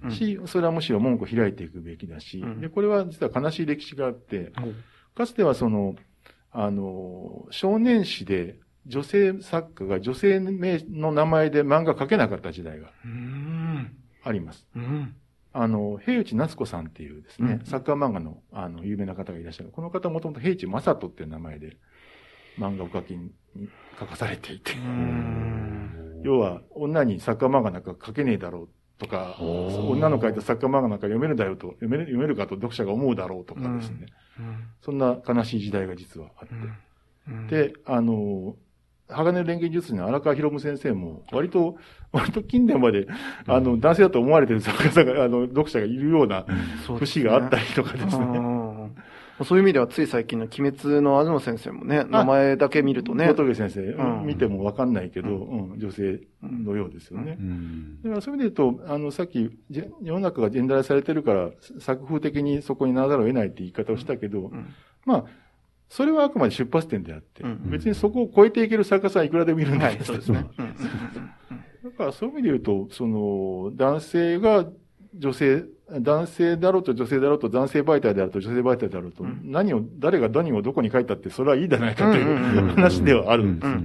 [0.06, 0.12] る。
[0.12, 4.54] し、それはむしろ門戸を開いていくべきだし、で、これは実は悲しい歴史があって、
[5.16, 5.96] かつてはその、
[6.60, 8.56] あの、少年誌で
[8.88, 12.92] 女性作家が女性の名前で漫画描けなかった時代が
[14.24, 14.68] あります。
[15.54, 19.70] あの、平内夏子さんっていうですね、サッカー漫画のあの有名な方がいらっしゃる。
[19.70, 21.78] この方もともと平内正人っていう名前で
[22.58, 23.32] 漫画を書きに
[24.00, 24.72] 書かされていて、
[26.24, 34.08] 要は女にサッカー漫画なんか書けねえだろうとか、女の書いたサッカー漫画なんか読めるだよと、読める読めるかと読者が思うだろうとかですね。
[34.82, 36.48] そんな悲しい時代が実はあっ
[37.50, 37.68] て。
[37.70, 38.56] で、あの、
[39.10, 41.78] 鋼錬金術師の荒川博夢先生も、割と、
[42.12, 43.08] 割と近年まで、
[43.46, 46.46] あの、男性だと思われてる作家さんが、あの、読者がいるような
[46.98, 48.26] 節があったりとかですね。
[49.46, 53.28] そういう意味ではつい最近の鬼滅の東先生もね、名前だけ見るとね。
[53.28, 57.38] 仏先生、うん、見てもわかんないけど、うん、女性のようですよね。
[57.40, 64.52] うん、だからそういう意味で言うと、あの、さっき、世の中がジェンダーされてるから、作風的にそこにならざるを得ないって言い方をしたけど、
[65.06, 65.26] まあ、
[65.90, 70.46] それはあくまで出発点であって、別にそこを超えていける作家さんいくらでもいるんだけど、はい、そうですね。
[71.84, 74.66] だからそういう意味で言うと、その、男性が
[75.18, 83.46] 女性、男性だろうと女性だろうと男性媒体であると女性媒体であると、うん、何を、誰が何をどこに書いたってそれはいいじゃないかという話ではある。
[83.46, 83.60] ん。
[83.60, 83.80] ですよ。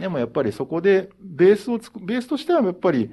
[0.00, 3.10] でもやっぱりそこでベースをつく、ベースとしてはやっぱり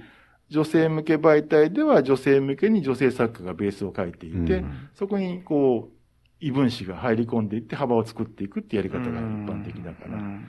[0.50, 5.96] 女性向け媒体では女性向けに女性作家がベースを書いていて、うん、そこにこう、
[6.42, 7.50] 異分子が入り込ん。
[7.50, 10.42] でいって幅を作っていくってやり方が一般的だから、ま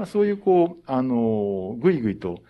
[0.00, 2.40] あ、そういうこう、あの、ぐいぐいと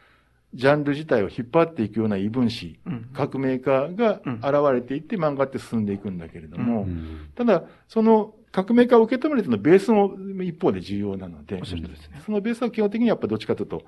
[0.55, 12.23] ジャンル自体を引っ張っていくような異分子、うん、革命家が現れていって漫画って進んでいくんだけれども、うん、ただ、その革命家を受け止めるとのベースも一方で重要なので、おっしゃるとりですね。
[12.25, 13.83] そのベースは基本的にやっぱどっちかというと、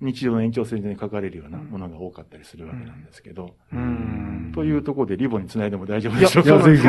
[0.00, 4.52] 日常の延長線上に書かれるようなものが多かったりするわけなんですけど、うん。
[4.54, 6.82] というところでリボンにつないでも大丈夫いや、でしょうかいやぜひ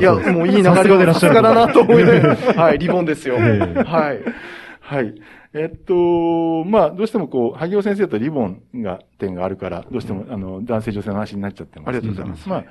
[0.00, 2.36] いや、もういい流れでいらっしゃるさすがだなと思いながら。
[2.62, 3.36] はい、リボンですよ。
[3.38, 4.20] ええはい。
[4.80, 5.14] はい。
[5.52, 11.88] えっと、まあ、どうしてもこう、萩尾先生とリボンが、点があるから、どうしても、あの、男性女性の話になっちゃってます。
[11.88, 12.48] ありがとうございます。
[12.48, 12.64] まあ、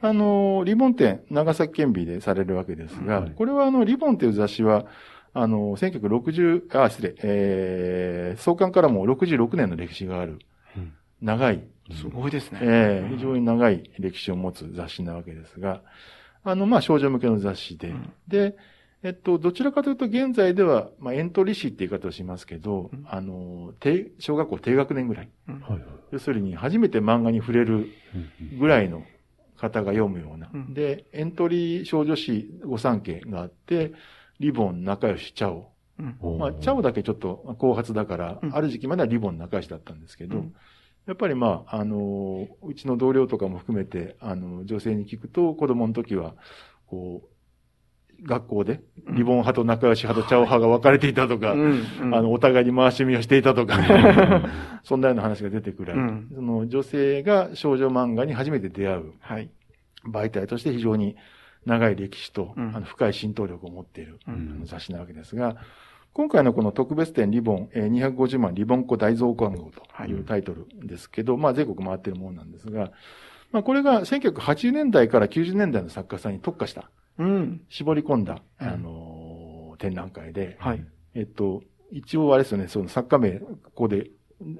[0.00, 3.30] あの、リボン展、長崎県美でされるわけですが、はい。
[3.30, 4.86] これはあの、リボンという雑誌は、
[5.34, 10.38] あの、1960、あ、失礼、えー、創刊からも66年の歴史がある、
[10.76, 10.92] うん。
[11.22, 11.62] 長い、
[11.92, 12.58] すごいですね。
[12.62, 15.82] ええ非常に長い歴史を持つ雑誌なわけですが、
[16.42, 18.12] あの、まあ、少女向けの雑誌で、うん。
[18.28, 18.56] で、
[19.06, 23.06] えっと、どちらかというと、現在では、まあ、エントリー誌って言い方をしますけど、うん。
[23.08, 25.30] あの、低、小学校低学年ぐらい。
[25.46, 25.82] はいはい。
[26.10, 27.88] 要するに、初めて漫画に触れる
[28.50, 29.04] うんぐらいの
[29.56, 30.50] 方が読むような。
[30.52, 30.74] うん。
[30.74, 33.92] で、エントリー少女誌御三家があって、
[34.40, 35.70] リボン、仲良し、チャオ。
[36.00, 36.38] うん。
[36.40, 38.56] まあ、チャオだけちょっと後発だから、うん。
[38.56, 40.54] ある時期まではリボン仲良しだったんですけど、うん。
[41.06, 46.34] やっぱりまあ、あの、うちの同僚とかも含めて、あの、女性に聞くと、子供の時は、
[46.88, 47.35] こう、
[48.22, 53.78] 学校で、リボン派と仲良し派とチャオ派が分かれていたとか、あの、お互いに回し見をしていたとか、
[54.82, 56.28] そんなような話が出てくる、うん。
[56.34, 59.50] その女性が少女漫画に初めて出会うはい。
[60.08, 61.16] 媒体として非常に
[61.64, 62.74] 長い歴史と、うん。
[62.74, 64.18] あの深い浸透力を持っている、
[64.64, 65.56] 雑誌なわけですが、
[66.16, 72.90] 今回のこの特別展リボン、えー250万リボンコ大増刊号というタイトルですけど、まあ全国回ってるものなんですが、
[73.52, 77.62] まあこれが1980年代から90年代の作家さんに特化した、うん。
[77.68, 80.82] 絞り込んだ、うんあのー展覧会で、はい。
[81.14, 84.10] えっと、一応あれですよね、その作家名、ここで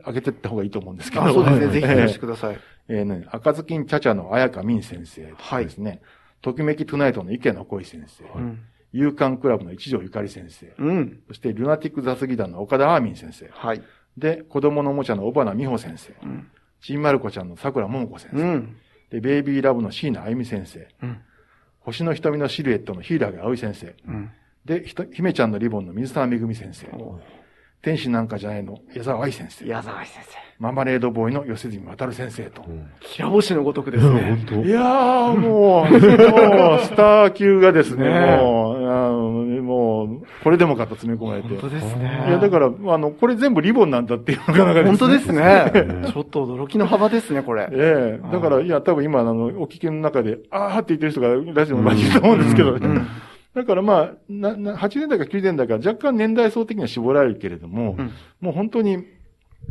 [0.07, 1.25] 上げてった方がいいと思うんですけど。
[1.25, 1.69] あ、そうですね。
[1.69, 2.55] ぜひよろしえくください。
[2.55, 6.03] ーえーね、赤ずきんちゃちゃの綾香敏先生ですね。
[6.43, 8.25] ときめきトゥナイトの池野恋先生。
[8.39, 8.61] うん。
[8.93, 10.73] 勇敢クラブの一条ゆかり先生。
[10.79, 11.21] うん。
[11.29, 13.49] そして、ルナティック雑技団の岡田アーミン先生。
[13.51, 13.83] はい。
[14.17, 16.15] で、子供のおもちゃの小花美穂先生。
[16.23, 16.49] うん。
[16.81, 18.41] ちんまる子ちゃんの桜桃子先生。
[18.41, 18.77] うん。
[19.11, 20.87] で、ベイビーラブの椎名あゆみ先生。
[21.03, 21.21] うん。
[21.87, 23.95] 星の瞳のシルエットの柊葵先生。
[24.09, 24.33] うん。
[24.65, 26.89] で、ひと姫ちゃんのリボンの水沢めぐみ先生。
[27.87, 28.81] 天使なんかじゃないの？
[28.93, 29.65] 矢沢愛先生。
[29.65, 30.39] 矢沢先生。
[30.59, 32.65] ママレードボーイの吉住渡先生と。
[32.67, 34.23] うんきら星のごとくですね。
[34.23, 39.21] 本当いやー、もう、もう、スター級がですね、ねえもう、あの
[39.63, 41.49] もう、これでもかと詰め込まれて。
[41.49, 42.25] 本当ですね。
[42.27, 45.43] いや、だから、あの、これ全部リボンなんだっていうのがなかなか本当ですね。
[45.73, 46.11] ね。
[46.13, 47.69] ちょっと驚きの幅ですね、これ。
[47.71, 52.87] ええだから、いや、多分今、あの、お聞きの中で、あーって言ってる人がラジオの前にいると思うんですけどね。
[52.89, 53.07] うん
[53.57, 58.13] だからまあ、な、な、8年代か9年代か若干年代層的には絞られるけれども、うん。
[58.39, 59.07] もう本当に、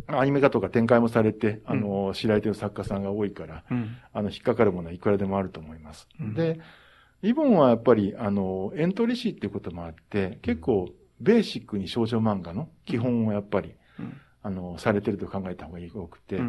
[0.08, 3.96] アニメ化とか展開もされて、あの、知られてる作家さんが多いから、うん。
[4.12, 6.08] あの、引っかかるものはいくらでもあると思います。
[6.20, 6.34] うん。
[6.34, 6.58] で、
[7.22, 10.88] リボンはやっぱり、あの、エントリー誌っていうこともあって、結構、
[11.20, 14.20] ベーシックに少女漫画の基本をやっぱり、うん。
[14.42, 16.40] あの、されてると考えた方が多くて、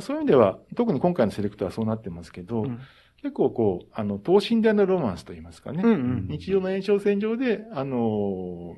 [0.00, 2.80] そういう意味では、特に今回のセレクトはそうなってますけど、うん
[3.24, 8.76] 結構こう、あの、等身大のロマンスといいますかね、うんうん日常の延長線上で、あの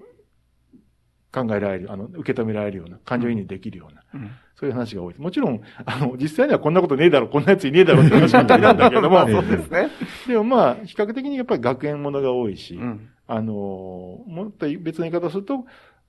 [1.33, 5.21] 考えられる、あの、受け止められるような、感情移入できるような、うんそういう話が多いです。
[5.21, 9.89] もちろん、あの、実際にはこんなことねえだろ、こんなやついねえだろって話なんだけども、まあ そうですね。
[10.29, 13.09] でもまあ、比較的にやっぱり学園ものが多いし、うん。
[13.27, 15.67] あのもっと別の言い方をすると、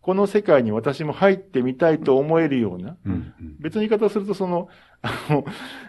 [0.08, 4.70] この世界に私も入ってみたいと思えるような、うん別の言い方をすると、その、
[5.02, 5.44] あの、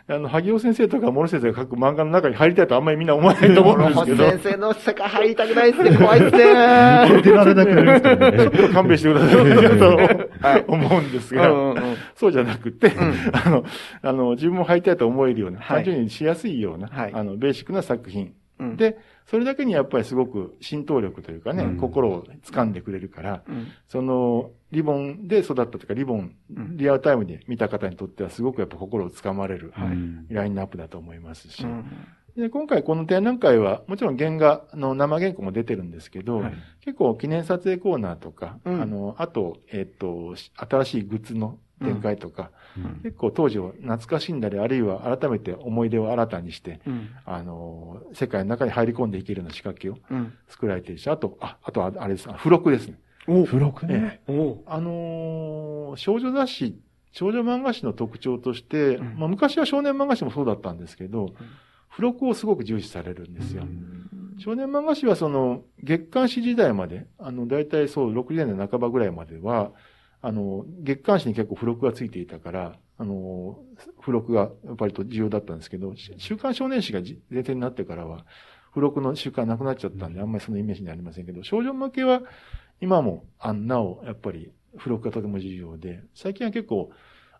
[0.09, 5.97] あの、萩尾先生とか諸先生が書く漫画の中に入りたいとあんまりみんな思わないと思うんですけど、先生の世界入りたくないですね。
[5.97, 7.23] 怖いですね。
[7.23, 8.59] 出られなくなりますからちょっね。
[8.67, 12.93] と勘弁してくださいと 思うんですが、うんうんうんそうじゃなくて、ん
[13.33, 13.65] あの、
[14.03, 18.33] あの、自分も入りたいと思えるような、はい単純にしやすいような、はいあの、ベーシックな作品。
[18.59, 21.77] うん、で、それだけにやっぱりすごく浸透力というかね、うん。
[21.77, 23.69] 心を掴んでくれるから、うん。
[23.89, 26.77] その、リボンで育ったというか、リボン、うん。
[26.77, 31.85] リアルタイムで見た方にとってはすごくやっぱ心を掴まれる、うんラインナップだと思いますし、うん。
[32.37, 36.55] で今回この展覧会は、もちろん原画の生原稿も出てるんですけど、はい。
[36.81, 38.83] 結構記念撮影コーナーとか、うん。
[38.83, 43.01] あの、あと、えっ、と、し新しいグッズの展開とか、うん。
[43.03, 47.09] 結構当時を懐かしんだり、あるいは改めて思い出を新たにして、うん。
[47.25, 50.33] あの、世界の中に入り込んでいけるような仕掛けをうん。
[50.49, 52.99] 作られているし、あと、あ、あとはあれです、付録ですね。
[53.27, 53.45] お。
[53.45, 54.21] 付録ね。
[54.29, 54.63] お。
[54.67, 56.79] あのー少女雑誌、
[57.13, 59.19] 少女漫画誌の特徴として、うん。
[59.19, 61.31] まあ昔は少年漫画誌もそうだったんですけど、
[61.91, 63.65] 付録をすごく重視されるんですよ。
[64.39, 69.73] 少年漫画誌はその月刊誌時代まで、あの、大体そう、60年代半ばぐらいまでは、
[70.21, 73.59] あの、月刊誌に結構付録がついていたから、あの、
[74.01, 82.23] 付録が割と重要だったんですけど、し週刊少年誌がじ前提になってからは、付付録の習慣なくなっちゃったんで、あんまりそのイメージにありませんけど、少女向けは
[82.81, 86.91] 今も、あなお、やっぱり付録がとても重要で、最近は結構、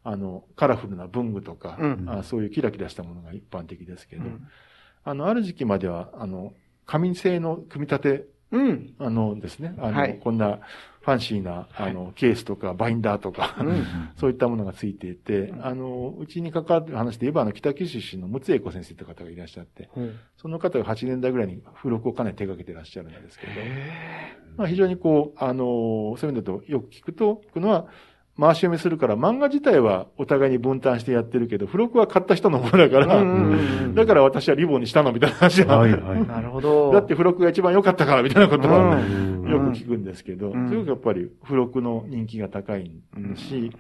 [0.03, 2.05] あの、カラフルな文具とか、うん。
[2.09, 4.49] あそういうキラキラしたものが一般的ですけど、うん。
[5.05, 6.53] あの、ある時期までは、あの、
[6.87, 8.95] 紙製の組み立て、うん。
[8.99, 10.19] あのですね、あの、はい。
[10.19, 10.61] こんな
[11.09, 19.89] ファンシーな、あの、ケースとかバインダーとか、うんそういったものがついていて、あの、うちに関わる話で言えば、あの、北九州出身の陸奥英子先生という方がいらっしゃって、
[20.37, 23.53] その方が8年代ぐらいに付録をかなり手掛けてらっしゃるんですけど、
[24.59, 27.87] まあ非常にこう、あの、そういうのだとよく聞くと、聞くのは、
[28.41, 36.27] 回し読みするから漫画自体はお互いに分担してやってるけど、付録は買った人のものだから、うんだから私はリボンにしたのみたいな話が、はいはい。
[36.27, 36.93] なるほど。
[36.93, 42.93] だって付録が一番良かったからみたいなことは、うんよく聞くんですけど、うんすごくやっぱり付録の人気が高い
[43.37, 43.73] し、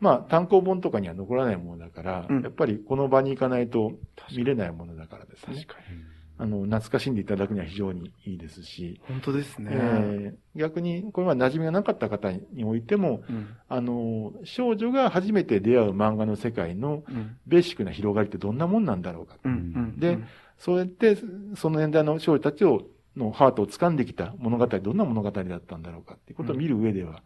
[0.00, 3.92] まあ単行本とかには残らないものだから、うんやっぱりこの場に行かないと
[4.36, 5.54] 見れないものだからですね。
[5.56, 6.11] 確かに。
[6.42, 9.68] あの、懐かしんでいただくには非常にいいですし、本当ですね。
[9.72, 13.56] えー逆にこれは馴染みがなかった方においても、うん。
[13.68, 17.36] あの、少女が初めて出会う漫画の世界のうん。
[17.46, 19.36] ベーシックな広がりってどんなもんなんだろうか。
[19.44, 20.18] うんうんで
[20.58, 21.16] そうやって、
[21.56, 22.82] その年代の少女たちを、
[23.16, 27.22] のハートを掴んできた物語、どんな物語だったんだろうかっていうことを見る上では、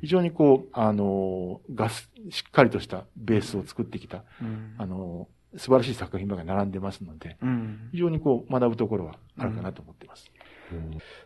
[0.00, 4.74] 非常にこう、あの、ガス、しっかりとしたベースを作ってきた、うん。
[4.78, 10.30] あの、素晴らしい作品ばかり並んでますので、うん非常にこう、学ぶところはあるかなと思っています。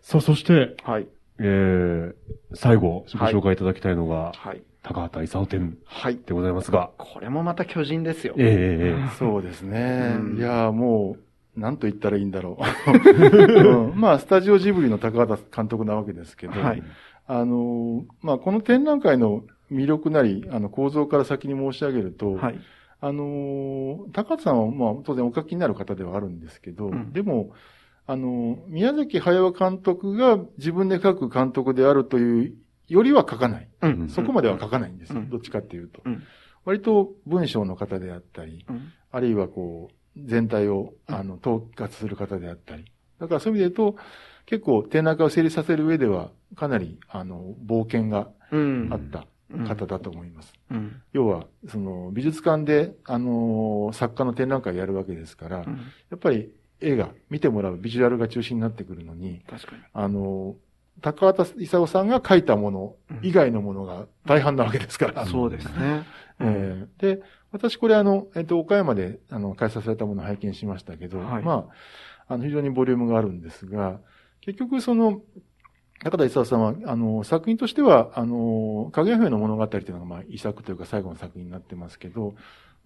[0.02, 1.06] さあ、そして、はい。
[1.38, 2.14] えー、
[2.54, 4.62] 最後、ご紹介いただきたいのが、はい。
[4.82, 6.16] 高畑勲展はい。
[6.16, 8.34] でございますが、これもまた巨人ですよ。
[8.38, 8.50] えええ
[8.98, 10.16] ええそうですね。
[10.18, 11.16] うんいやーも
[11.56, 12.62] う、なんと言ったらいいんだろう。
[13.90, 16.82] うんまあ、スタジオジブリの高畑監督なわけですけど、はい。
[17.26, 22.60] あのーまあ、この展覧会の魅力なり、あの、構造から先に申し上げると、はい。
[23.00, 27.52] あのー高畑さんは、まあ、当然お書きになる方ではあるんですけど、うんでも、
[28.06, 32.54] あのー宮崎駿監督が自分で書く監督であるという
[32.88, 33.68] よりは書かない。
[33.82, 35.20] うんそこまでは書かないんですよ。
[35.20, 36.02] うんどっちかっていうと。
[36.04, 36.22] うん
[36.66, 42.84] 割と文章の方であったり、うんあるいはこう、全体を、あの、統括する方であったり。
[43.18, 43.98] だからそういう意味で言うと、
[44.46, 49.26] 結構展覧会を成立させる上では、かなり、あの、冒険がうんあった
[49.66, 50.52] 方だと思います。
[50.70, 51.02] うん。
[51.12, 55.80] 要は、その、美術館で、あの、作家の展覧会やるわけですから、やうん
[56.14, 59.82] っぱり映画、見てもらうビジュアルが中心になってくるのに、確かに。
[59.92, 60.56] あの、
[61.00, 65.26] 高畑勲さんが書いたもの以外のものが大半なわけですから。
[65.26, 66.04] そうですね。
[66.40, 67.22] えーで、
[67.52, 71.68] 私これあの、えっ、と、岡山で、あの、開催されたものを拝見しましたけど、はいま
[72.28, 74.00] あ、あの、非常にボリュームがあるんですが、
[74.40, 75.20] 結局その、
[76.02, 82.34] 高田勲さんは、あの、作品としては、あの、影姫の物語っていうのが、まあ、遺作というか最後の作品になってますけど、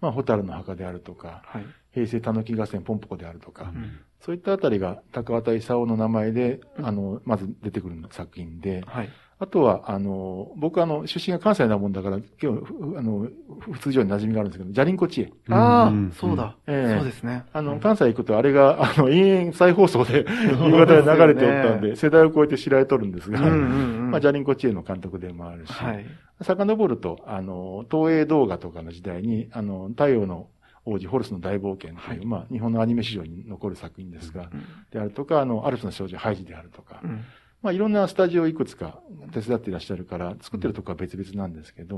[0.01, 1.65] まあ、ホタルの墓であるとか、はい。
[1.93, 9.09] 平成たぬき合戦ポンポコであるとか、うんそういったあたりが高畑勲の名前で、うんあの、まず出てくる作品で、はい。
[9.37, 13.27] あとは、あの、僕あの、出身が関西なもんだから、今日、ふあの、
[13.59, 15.33] 普通上に馴染みがあるんですけど、ジャリンコ知恵。
[15.49, 16.55] あうんあ、そうだ。
[16.67, 17.43] ええそうですね。
[17.51, 20.25] あの、関西行くと、あれが、あの、延々再放送で、
[20.63, 23.41] 夕方で流れておったんで、世代を超えて知られとるんですが。
[23.41, 26.05] まあ、ジャリンコ知恵の監督でもあるし、はい。
[26.41, 30.47] 遡ると、あの、東映動画とかの時代に、あの、太陽の
[30.85, 37.21] 王子、ホルスの大冒険という、はいまあ、日本のアニメ史上に残る作品ですが、うんであるとか、あの、アルプスの少女ハイジであるとか、うん
[37.65, 38.99] まあ、いろんなスタジオをいくつか
[39.33, 41.97] 手伝っていらっしゃるから、作ってるとこは別々なんですけど、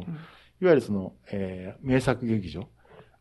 [0.61, 2.69] いわゆるその、えー名作劇場、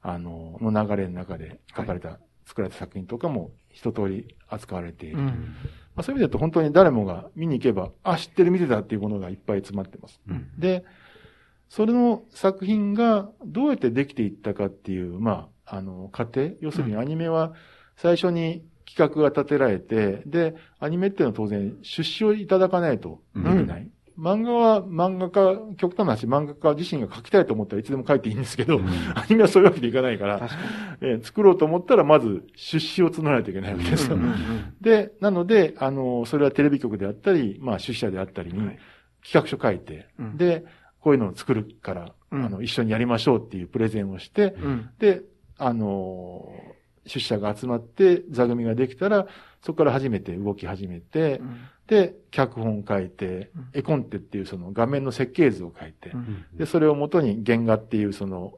[0.01, 5.17] あの、の流れの中で書かれた、作られた作品とかも一通り扱われている。
[5.17, 5.57] まうん。
[5.97, 10.21] あ、そういう意味で言うと本当に誰もが見に行けば、あ、知ってる見てたっていうものがいっぱい詰まってます。
[10.29, 10.49] うん。
[10.57, 10.85] で、
[11.69, 17.55] それの作品がどうやってできていったかっていう、まあ、あの、過程、要するにアニメは
[17.97, 23.91] 最初に企画が立てられて、で、アニメっていうのは当然出資をいただかないとできない。
[24.19, 28.81] 漫画は漫画家、極端な話、漫画家自身が描きたいと思ったらいつでも描いていいんですけど、
[29.15, 30.59] アニメはそういうわけにいかないから、確か
[31.03, 34.17] えー作ろうと思ったらまず出資を募らないといけないわけですよ。
[34.81, 38.79] で、なので、あの、それはテレビ局であったり、まあ、出資者であったりにはい、
[39.23, 40.37] 企画書書いて、うん。
[40.39, 40.65] で、
[41.01, 42.45] こういうのを作るから、うん。
[42.45, 44.91] あの、一緒にやりましょうっていうプレゼンをして、うん。
[44.99, 45.23] で、
[45.59, 46.49] あの、
[47.07, 49.27] 出資者が集まって座組ができたら、
[49.63, 51.59] そこから初めて動き始めて、うん。
[51.87, 56.45] で、脚本書いてうん、絵コンテっていうその画面の設計図を書いてう、ん。
[56.55, 58.55] で、それをもとに原画っていうその、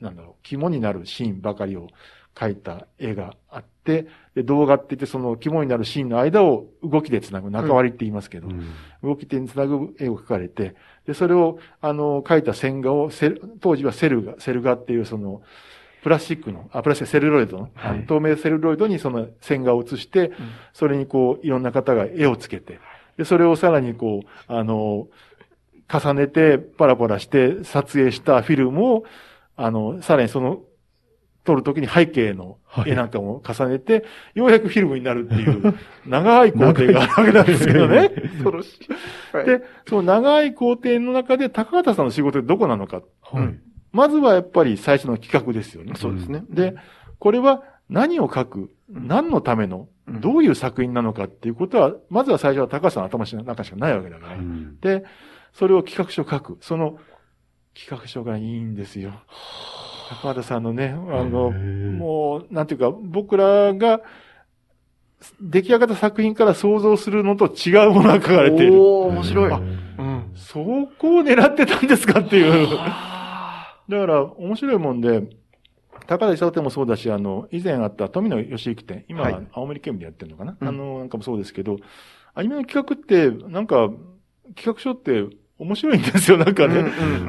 [0.00, 1.88] なんだろう、肝になるシーンばかりを
[2.36, 8.48] 描いた絵があって、で、動画って言ってその肝になるシーンの間を動きでつなぐ、中割りって言いますけど、
[9.02, 10.76] 動き手につなぐ絵を描かれて、
[11.06, 15.40] で、それを、あの、描いた線画をセル、当時はセル画、セル画っていうその、
[16.06, 20.30] プラスチックの、あ、プラスチックセルロイドの、あの透明セルロイドにその線画を写して、
[20.72, 22.78] それにこう、いろんな方が絵をつけて、
[23.16, 25.08] で、それをさらにこう、あの、
[25.92, 29.04] 重ねて、パラパラして撮影したフィルムを、
[29.56, 30.60] あの、さらにその、
[31.42, 34.04] 撮るときに背景の絵なんかも重ねて、
[34.34, 35.74] ようやくフィルムになるっていう、
[36.06, 38.10] 長い工程があるわけなんですけどね。
[38.38, 38.78] 恐ろし
[39.32, 39.36] い。
[39.36, 43.02] はいで、その長い工程の中で高畑さんの仕事ってどこなのか。
[43.22, 43.58] はい。
[43.92, 45.94] まずはやっぱり最初の企画ですよね。
[45.96, 46.44] そうですね。
[46.50, 46.74] で、
[47.18, 54.34] これは何を書く、何のための、うんどういう作品なのかっていうことは、まずは最初は高橋さんの頭の中しかないわけだから。
[54.36, 55.04] うんで、
[55.52, 56.58] それを企画書書く。
[56.60, 56.98] その
[57.74, 59.12] 企画書がいいんですよ。
[60.08, 64.00] 高畑さんのね、あの、もう、なんていうか、僕らが、
[65.40, 68.74] 出来上がった作品から想像するのと違うものが書かれている。
[68.80, 69.52] おー、面白い。
[69.52, 70.32] あうん。
[70.36, 70.58] そ
[70.98, 72.68] こを狙ってたんですかっていう。
[73.88, 75.22] だから、面白いもんで、
[76.06, 79.46] 高田勲店もそうだし、あの、以前あった富野義行店、今ははい。
[79.52, 80.68] 青森県でやってるのかな、うん。
[80.68, 81.76] あの、なんかもそうですけど、
[82.34, 83.90] アニメの企画って、なんか、
[84.54, 85.24] 企画書って
[85.58, 86.84] 面白いんですよ、なんかね。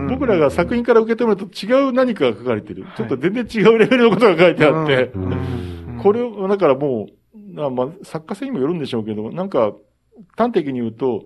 [0.10, 2.86] 僕らが作品から受け止めると違う何かが書かれてる。
[2.96, 7.08] ちょっと全然違うレベルのことが書いてあって、うんうんこれを、だからも
[7.56, 9.74] う、あまあ、作家性にもよるんでしょうけど、なんか、
[10.38, 11.26] 端的に言うと、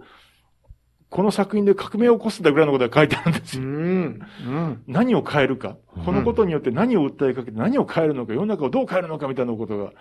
[1.11, 3.67] この作品で革命を起こすんだぐらいのことが書いてあるんですうよ。
[3.69, 3.73] ん。
[3.73, 4.83] うん。
[4.87, 5.75] 何を変えるか。
[6.05, 9.91] このことによって何を訴えかけて何を変えるのか、世の中をどう変えるのかみたいなことが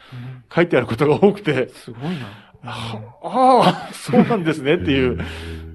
[0.54, 2.26] 書いてあることが多くて、すごいな。
[2.62, 5.18] ああ、そうなんですねっていう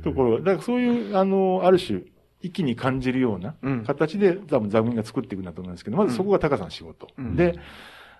[0.05, 0.37] ところが。
[0.37, 2.01] だからそういう、あの、ある種、
[2.41, 7.07] 一気に感じるようなうん形で多分座組が作っていくんだと思うんですけど、まずそこが高さんの仕事。
[7.17, 7.55] うんで、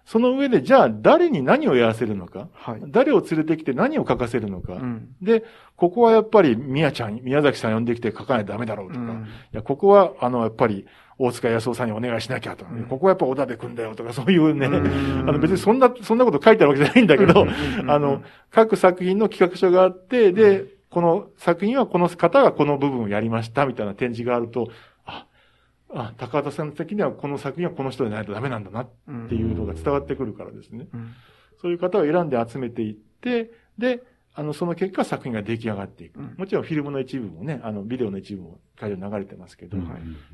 [0.06, 2.82] その上で、じゃあ誰に何をやらせるのか、はい。
[2.88, 5.10] 誰を連れてきて何を書かせるのか、うん。
[5.22, 5.43] で、
[5.76, 9.28] ここはやっぱり宮ちゃん、宮崎さん呼んできて書かないとダメだろうとか、いうん。
[9.51, 10.86] や、ここは、あの、やっぱり、
[11.18, 12.84] 大塚康夫さんにお願いしなきゃとか、うん。
[12.84, 15.30] ここはやっぱ小田部君だよとか、そういうね、うん。
[15.30, 24.70] あの別にそんな、そんなこと書いてあるわけじゃないんだけど、うんあの、各作品の企画書があって、で、この作品はこの方がこの部分をやりましたみたいな展示があると、
[25.96, 28.89] あ、あ、高畑さん的にはこの作品はこの人でないとダメなんだなっ
[29.30, 30.88] ていうのが伝わってくるからですね。
[30.93, 31.14] うん。
[31.62, 36.20] そういう方を選んで集めていって、で、あの、その結果作品が出来上がっていく。
[36.20, 36.36] うん。
[36.38, 39.86] もちろんフィルムの一部もね、あの、ビデオの一部も会場に流れてますけど、うん。
[39.86, 39.89] だ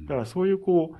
[0.08, 0.98] からそういうこう、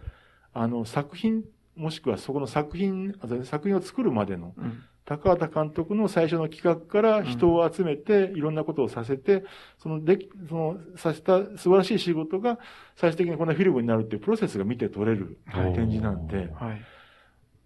[0.54, 1.44] あの、作品、
[1.76, 9.44] もしくはそこの作品、作品を作るまでの、うん高畑監督の最初の企画から人を集めて、いろんなことをさせて、
[9.80, 12.60] そのでき、その、させた素晴らしい仕事が
[12.96, 15.74] 最終的にこんなフィルムになるっていうプロセスが見て取れるはい。
[15.74, 16.82] 展示なんで、はい。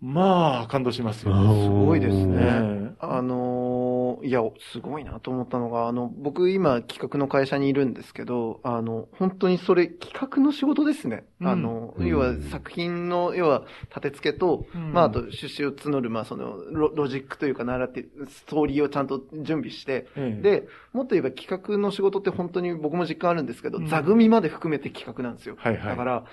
[0.01, 1.33] まあ、感動しますよ。
[1.33, 2.35] すごいですね。
[2.35, 3.84] ねあのー
[4.23, 4.41] いや、
[4.71, 11.25] すごいなと思ったのが、あの、僕今企画の会社にいるんですけど、あの、本当にそれ企画の仕事ですね。
[11.41, 11.47] うん。
[11.47, 12.07] あの、うん。
[12.07, 14.93] 要は作品の、要は立て付けと、うん。
[14.93, 25.55] まあ、あと出資を募る、まあ、そのロ、ロジックというか、習って、ストーリーをちゃんと準備して、ええで、もっと言えば企画の仕事って本当に僕も実感あるんですけど、うん座組まで含めて企画なんですよ。
[25.57, 25.85] はいはい。
[25.85, 26.25] だから、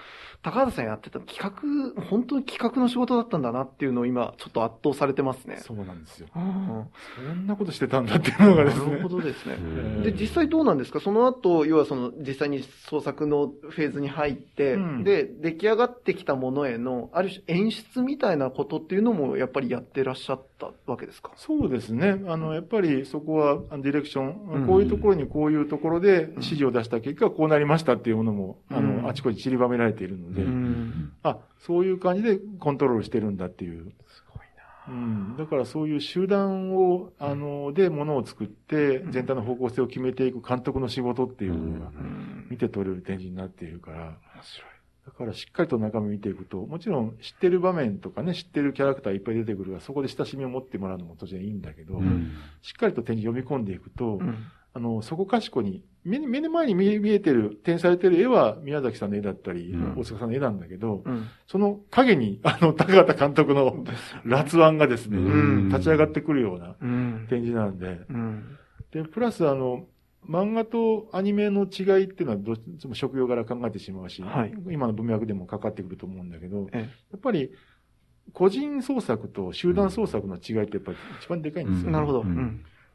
[0.45, 5.59] 高畑さんやってた企画、本当に企画の仕事だったんだなっていうのを今、ちょっと圧倒されてますね。
[5.59, 6.27] そうなんですよ。
[6.35, 8.87] うんそんなことしてたんだっていうのがですね。
[8.87, 9.55] なるほどですね。
[9.55, 10.99] うんで、実際どうなんですか？
[10.99, 21.31] その後、要はその、実際に創作のフェーズに入って、うんで、出来上がってきたものへの、ある種演出みたいなことっていうのも、やっぱりやってらっしゃったわけですか？
[21.37, 22.21] そうですね。
[22.27, 31.13] あの、やっぱりそこはディレクション、うんこういうところにこういうところで指示を出した結果こうなりましたっていうものも、あうんの、あちこち散りばめられているので、ん。
[31.23, 33.93] あ、そういう感じでコントロールしてるんだっていう。
[34.09, 34.43] すごい
[34.89, 35.37] うん。
[35.37, 41.91] だからそういう集団を、あの、でものを作って、全体の方向性を決めていく監督の仕事っていうのが。
[42.51, 44.73] 見て取れる展示になっているから、面白い。
[45.07, 52.31] だからしっかりと中身見ていくと、もちろん知ってる場面とかね、知ってるキャラクターいっぱい出てくるから、そこで親しみを持ってもらうのも当然いいんだけど、うん
[52.61, 54.37] しっかりと展示読み込んでいくと、うん。
[54.75, 59.95] あの、そこかしこに、目に目の前に見え見えてる、展されてる絵は宮崎さんの絵だったり、うん。
[59.97, 61.29] 大塚さんの絵なんだけど、うん。
[61.47, 63.85] その影に、あの、高畑監督の
[64.25, 65.69] 辣腕がですね、うん。
[65.69, 67.27] 立ち上がってくるようなうん。
[67.29, 68.59] 展示なんで、うん。
[68.91, 69.87] で、プラスあの、
[70.29, 74.55] 漫画とアニメの違いっていうのはどっちも職業柄考えてしまうし、はい。
[74.71, 76.79] 今の文脈でもかかってくると思うんだけど、え
[77.13, 77.53] やっぱり
[78.33, 81.93] 個人創作と集団創作の違いってやっぱり一番でかいんですよ、うん。
[81.93, 82.25] なるほど。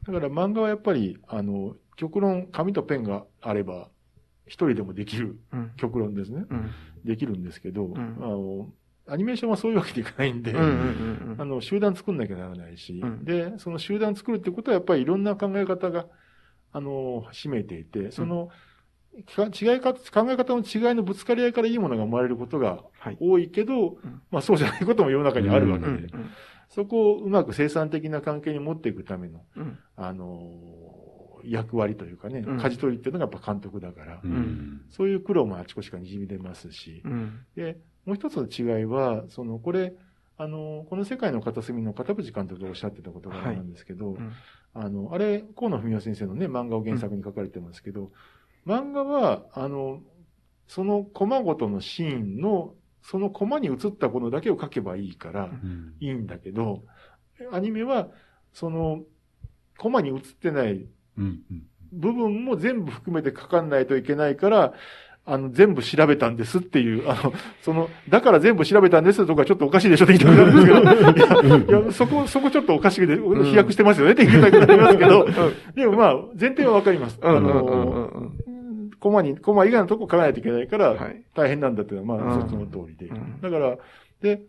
[0.06, 3.88] だから漫画はやっぱり、あの、極論紙とペンがあれば、
[4.46, 5.72] 一人でもできる、うん。
[5.76, 6.44] 極論ですね。
[6.48, 6.70] うん。
[7.04, 8.68] できるんですけど、んあの、
[9.08, 10.60] アニメーションはそういうわけにいかないんで、うん。
[10.60, 11.36] うん。
[11.38, 16.06] あの、集団作んなきゃならないし、うんで、その集団作るってことはやっぱりいろんな考え方が、
[16.72, 18.50] あの、占めていて、その、
[19.34, 26.30] か違いか、考え方の違いのぶつかり合いからいいものが生まれることがはい多いけど、んまあそうじゃないことも世の中にあるわけで、うん
[26.68, 30.87] そこをうまく生産的な関係に持っていくための、うんあのー
[31.50, 32.58] 役割というかね、うん。
[32.58, 34.82] 舵取りっていうのがやっぱ監督だから、うん。
[34.90, 37.40] そういう苦労もあちこちから滲み出ますし、うん。
[37.56, 39.94] で、もう一つの違いは、その、これ、
[40.36, 44.32] あの、この世界の片隅の片渕監督がおっしゃってたことがあるんですけど、うん。
[44.72, 48.12] あの、あれ、河野文夫先生のね、漫画を原作に書かれてますけど、
[48.66, 50.02] 漫画は、あの、
[50.66, 55.94] そのコマごとのシーンの、そのコマに映ったものだけを書けばいいから、うん。
[55.98, 56.84] いいんだけど、
[57.52, 58.08] アニメは、
[58.52, 59.04] その、
[59.78, 60.88] コマに映ってない
[61.92, 64.74] 部分も全部含めて書かないといけないから、
[65.30, 75.28] あの、全部調べたんですっていう、あの、その、だから全部調べたんですとかちょっとおかしいでしょって言いたくなるんですけど、 いや、いやそこ、そこちょっとおかしくて、飛躍してますよねって言いたくなりますけど、
[75.74, 77.18] でもまあ、前提はわかります。
[77.22, 78.58] あの、うん
[79.00, 83.06] コマに、コマ以外のとこ書かないといけないからはい、大変なんだっていうのは、まあ、うんその通りで。
[83.06, 83.40] うん。
[83.40, 83.76] だから、
[84.20, 84.42] で、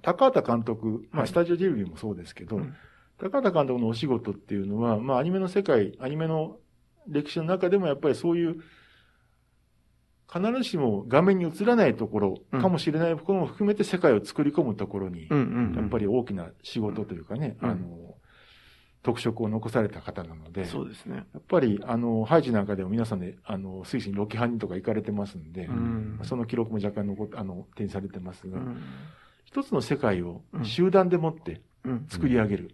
[0.00, 1.28] 高畑監督、まあ、はい。
[1.28, 2.74] スタジオジブリもそうですけど、うん
[3.22, 6.56] 高畑監督のお仕事っていうのは、まあ、アニメの世界、アニメの
[7.06, 8.56] 歴史の中でもやっぱりそういう、
[10.32, 17.70] 必ずしも画面に映らないところかもしれないところも含めて世界を作り込むところに、やっぱり大きな仕事というかね、うん。
[17.70, 18.14] あの、
[19.02, 21.16] 特色を残された方なので、そうですね。
[21.16, 26.20] やっぱり、あの、ハイジなんかでも皆さんで、あの、スイスにロケハンとか行かれてますんで、うん。
[26.22, 28.82] その記録も若干残っあの、展示されてますが、うん。
[29.44, 30.64] 一つの世界をうん。
[30.64, 31.60] 集団でもってうん
[32.08, 32.70] 作り上げる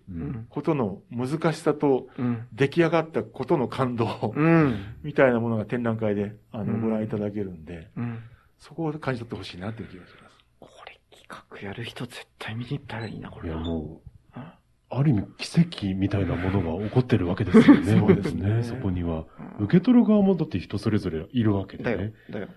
[0.50, 8.18] ことの難しさと、うん出来上がったことの感動、うん みたいなものが展覧会で、あの、うんご覧いただけるんで、うん
[8.58, 10.36] そこを感じ取ってほしいなという気がします。
[10.60, 13.66] これ企画やる人絶対見に行ったらいいな、こいや、れな。
[13.66, 14.00] も
[14.34, 14.44] う、うん
[14.90, 17.82] ある意味奇跡みたいなものが起こってるわけですよね。
[18.00, 19.26] そうですねそこには。
[19.58, 22.48] うん受け取る側もだって人それぞれいるわけでだよね。、だよ。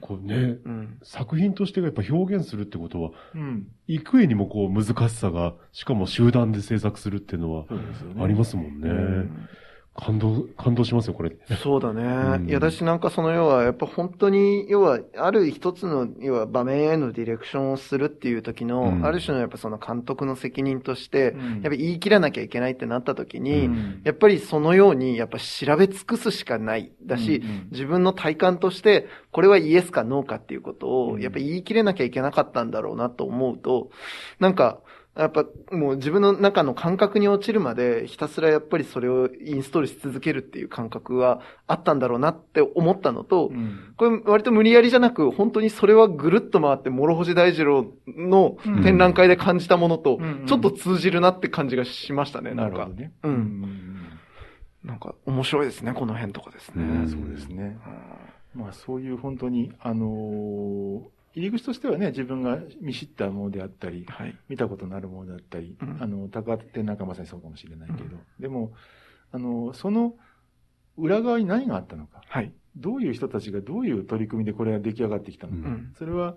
[0.00, 0.98] こうね、うん。
[1.02, 3.66] 作品としてやっぱ表現するってことは、うん。
[3.86, 7.66] 幾重にもこう難しさが、しかも集団で制作するっていうのは。
[8.22, 8.88] ありますもんね。
[9.96, 11.36] うん感動、感動しますよ、これ。
[11.62, 12.02] そうだね。
[12.02, 26.90] うんいや、だしなんかその要は、やっぱ本当に、要は、ある一つの、要は場面へのディレクションをするっていう時の、うんある種のやっぱその監督の責任として、うんやっぱ言い切らなきゃいけないってなった時に、うんやっぱりそのように、やっぱ調べ尽くすしかない。
[27.06, 33.90] だし、うんうん自分の体感として、これはイエスかノーかっていうことを、うんやっぱ言い切れなきゃいけなかったんだろうなと思うと、
[34.40, 34.80] なんか、
[35.16, 52.94] やっぱもう自分の中の感覚に落ちるまでひたすらやっぱりそれをインストールし続けるっていう感覚はあったんだろうなって思ったのと、うんこれ割と無理やりじゃなく、本当にそれはぐるっと回って諸星大二郎の展覧会で感じたものとちょっと通じるなって感じがしましたね、なかなんるほど。
[52.96, 53.12] ね。
[53.22, 53.94] うん
[54.82, 56.82] なんか面白いですね、この辺とかですね。
[56.82, 57.78] うんそうですね。
[58.52, 61.00] まあそういう本当に、あのー
[61.34, 64.38] 入り口としてはね、自分が見知ったものであったり、はい。
[64.48, 65.98] 見たことのあるものだったり、うん。
[66.00, 68.72] あの、高手なんかまさにそうかもしれないけど、でも、
[69.32, 70.14] あの、その
[70.96, 72.52] 裏側に何があったのか、はい。
[72.76, 75.94] どういう人たちがどういう取り組みでこれが出来上がってきたのか、うん。
[75.98, 76.36] それは、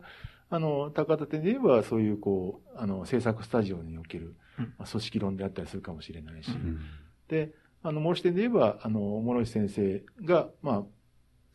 [0.49, 4.73] あの、高田店で言えば、そういう、こう、あの、制作スタジオにおける、うん。
[4.77, 6.79] まあ組織論であったりするかもしれないし、うん。
[7.27, 10.83] で、あの、もう一点で言えば、あの、諸石先生が、まあ、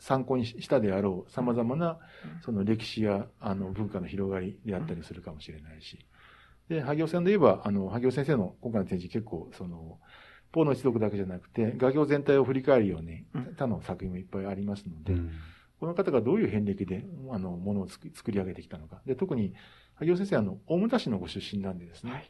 [0.02, 1.96] 参考にしたであろう様々な、
[2.44, 6.04] その歴史や、あの、文化の広がりであったりするかもしれないし。
[6.68, 10.00] で、萩尾さんで言えば、あの、萩尾先生の今回の展示結構、その、
[10.50, 15.30] ポーの一族だけじゃなくて、画業全体を振り返るようにうん、他の作品もいっぱいありますので、うん。
[15.78, 19.02] この方がどういう遍歴で、あの、ものを作作り上げてきたのか。
[19.06, 19.54] で、特に、
[19.94, 22.28] 萩尾先生は、あの、大牟田市のご出身なんでですね、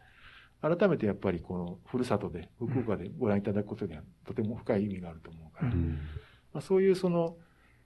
[0.61, 5.99] 改めてやっぱりこの、ふるさとで、福岡でご覧いただくことには、とても深い意味があると思うから、うん。
[6.53, 7.39] まあ、そういうその、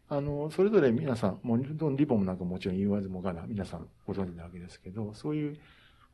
[0.08, 5.56] あの、それぞれ皆さん、もうリボンなんかもちろん言わずもがな、皆さんご存知なわけですけど、そういう、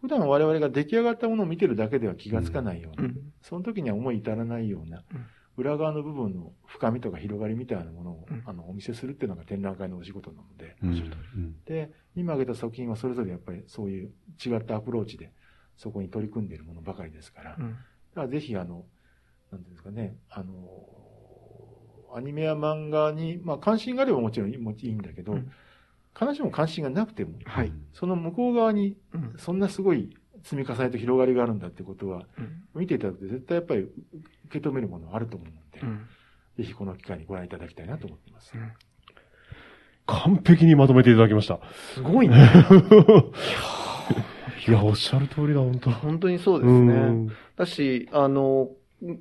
[0.01, 3.33] 普段我々が出来上がったものを見てるだけでは気がつかないような、うん。
[3.41, 5.27] その時には思い至らないようなうん、
[5.57, 8.43] 裏側の部分の深みとか広がりみたいなものを、うん。
[8.45, 11.57] あの、お見せするっていうのが展覧会のお仕事なので、うんうん。
[11.67, 14.11] で、今挙げた作品はそれぞれやっぱりそういう
[14.45, 15.33] 違ったアプローチで、
[15.77, 17.71] そこに取り組んでいるものばかりですから、うん。
[17.71, 18.87] だからぜひあの、
[19.53, 20.53] なんていうんですかね、あの、
[22.15, 25.51] アニメや漫画に、まあ関心があればもちろんいいんだけど、うん
[26.15, 27.73] 必ずしも関心がなくても、はい。
[27.95, 29.35] その向こう側にうん。
[29.39, 32.63] そんなすごい積み重ねと広がりがあるんだってことは、うん。
[32.75, 33.81] 見ていただくと絶対やっぱり
[34.49, 36.07] 受け止めるものはあると思うので、うん。
[36.59, 38.53] ぜひこの機会にご覧いただきたいなと思っています。
[40.07, 41.61] 完璧にまとめていただきました。
[41.95, 42.37] すごいね。
[44.69, 46.93] いや、おっしゃる通りだ、本当本当にそうですうね。
[46.95, 48.69] んだし、あの、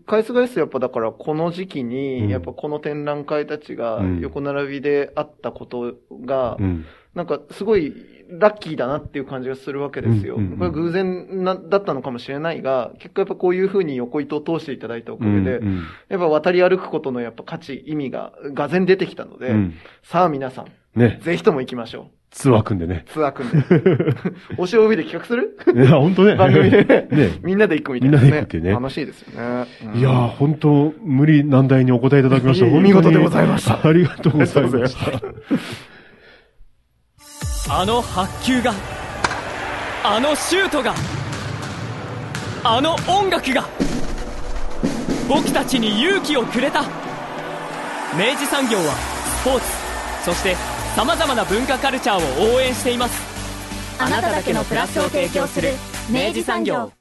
[0.05, 6.85] 返す返すやっぱだからこの時期うんに、やっぱこの展覧会たちがうん横並びであったことがう、ん。
[7.13, 7.93] なんかすごい
[8.29, 10.37] ラッキーだなっていう感じがするわけですよ。
[10.57, 19.73] これ偶然なだったのかもしれないが、結果やっぱこういうふうに横糸を通していただいたおかげで、うんやっぱ渡り歩くことのやっぱ価値、意味が、がぜん出てきたので、うん
[20.03, 20.67] さあ皆さん、
[20.97, 22.20] ね、ぜひとも行きましょう。
[22.31, 23.03] ツアー組んでね。
[23.11, 23.57] ツアー組んで。
[24.57, 25.57] 推し OB で企画する？
[25.75, 26.35] いや、本当ね。
[26.35, 27.39] 番組で、 ね。
[27.43, 28.23] みんなで行くみたいな、ね。
[28.23, 29.65] みんなで行くっていうね楽しいですよね。
[29.93, 32.65] うんいやー、本当無理難題にお答えいただきました。
[32.65, 35.11] いえいえ本当に見事でございましたありがとうございました。
[37.73, 38.73] あの発球が
[40.03, 40.93] あのシュートが
[42.63, 43.65] あの音楽が
[45.29, 46.81] 僕たちに勇気をくれた
[48.17, 48.93] 明治産業は
[49.41, 49.65] スポーツ
[50.25, 50.55] そして
[50.95, 53.21] さまざまな文化カルチャーを応援しています。
[53.97, 55.69] あなただけのプラスを提供する
[56.09, 57.00] 明治産業。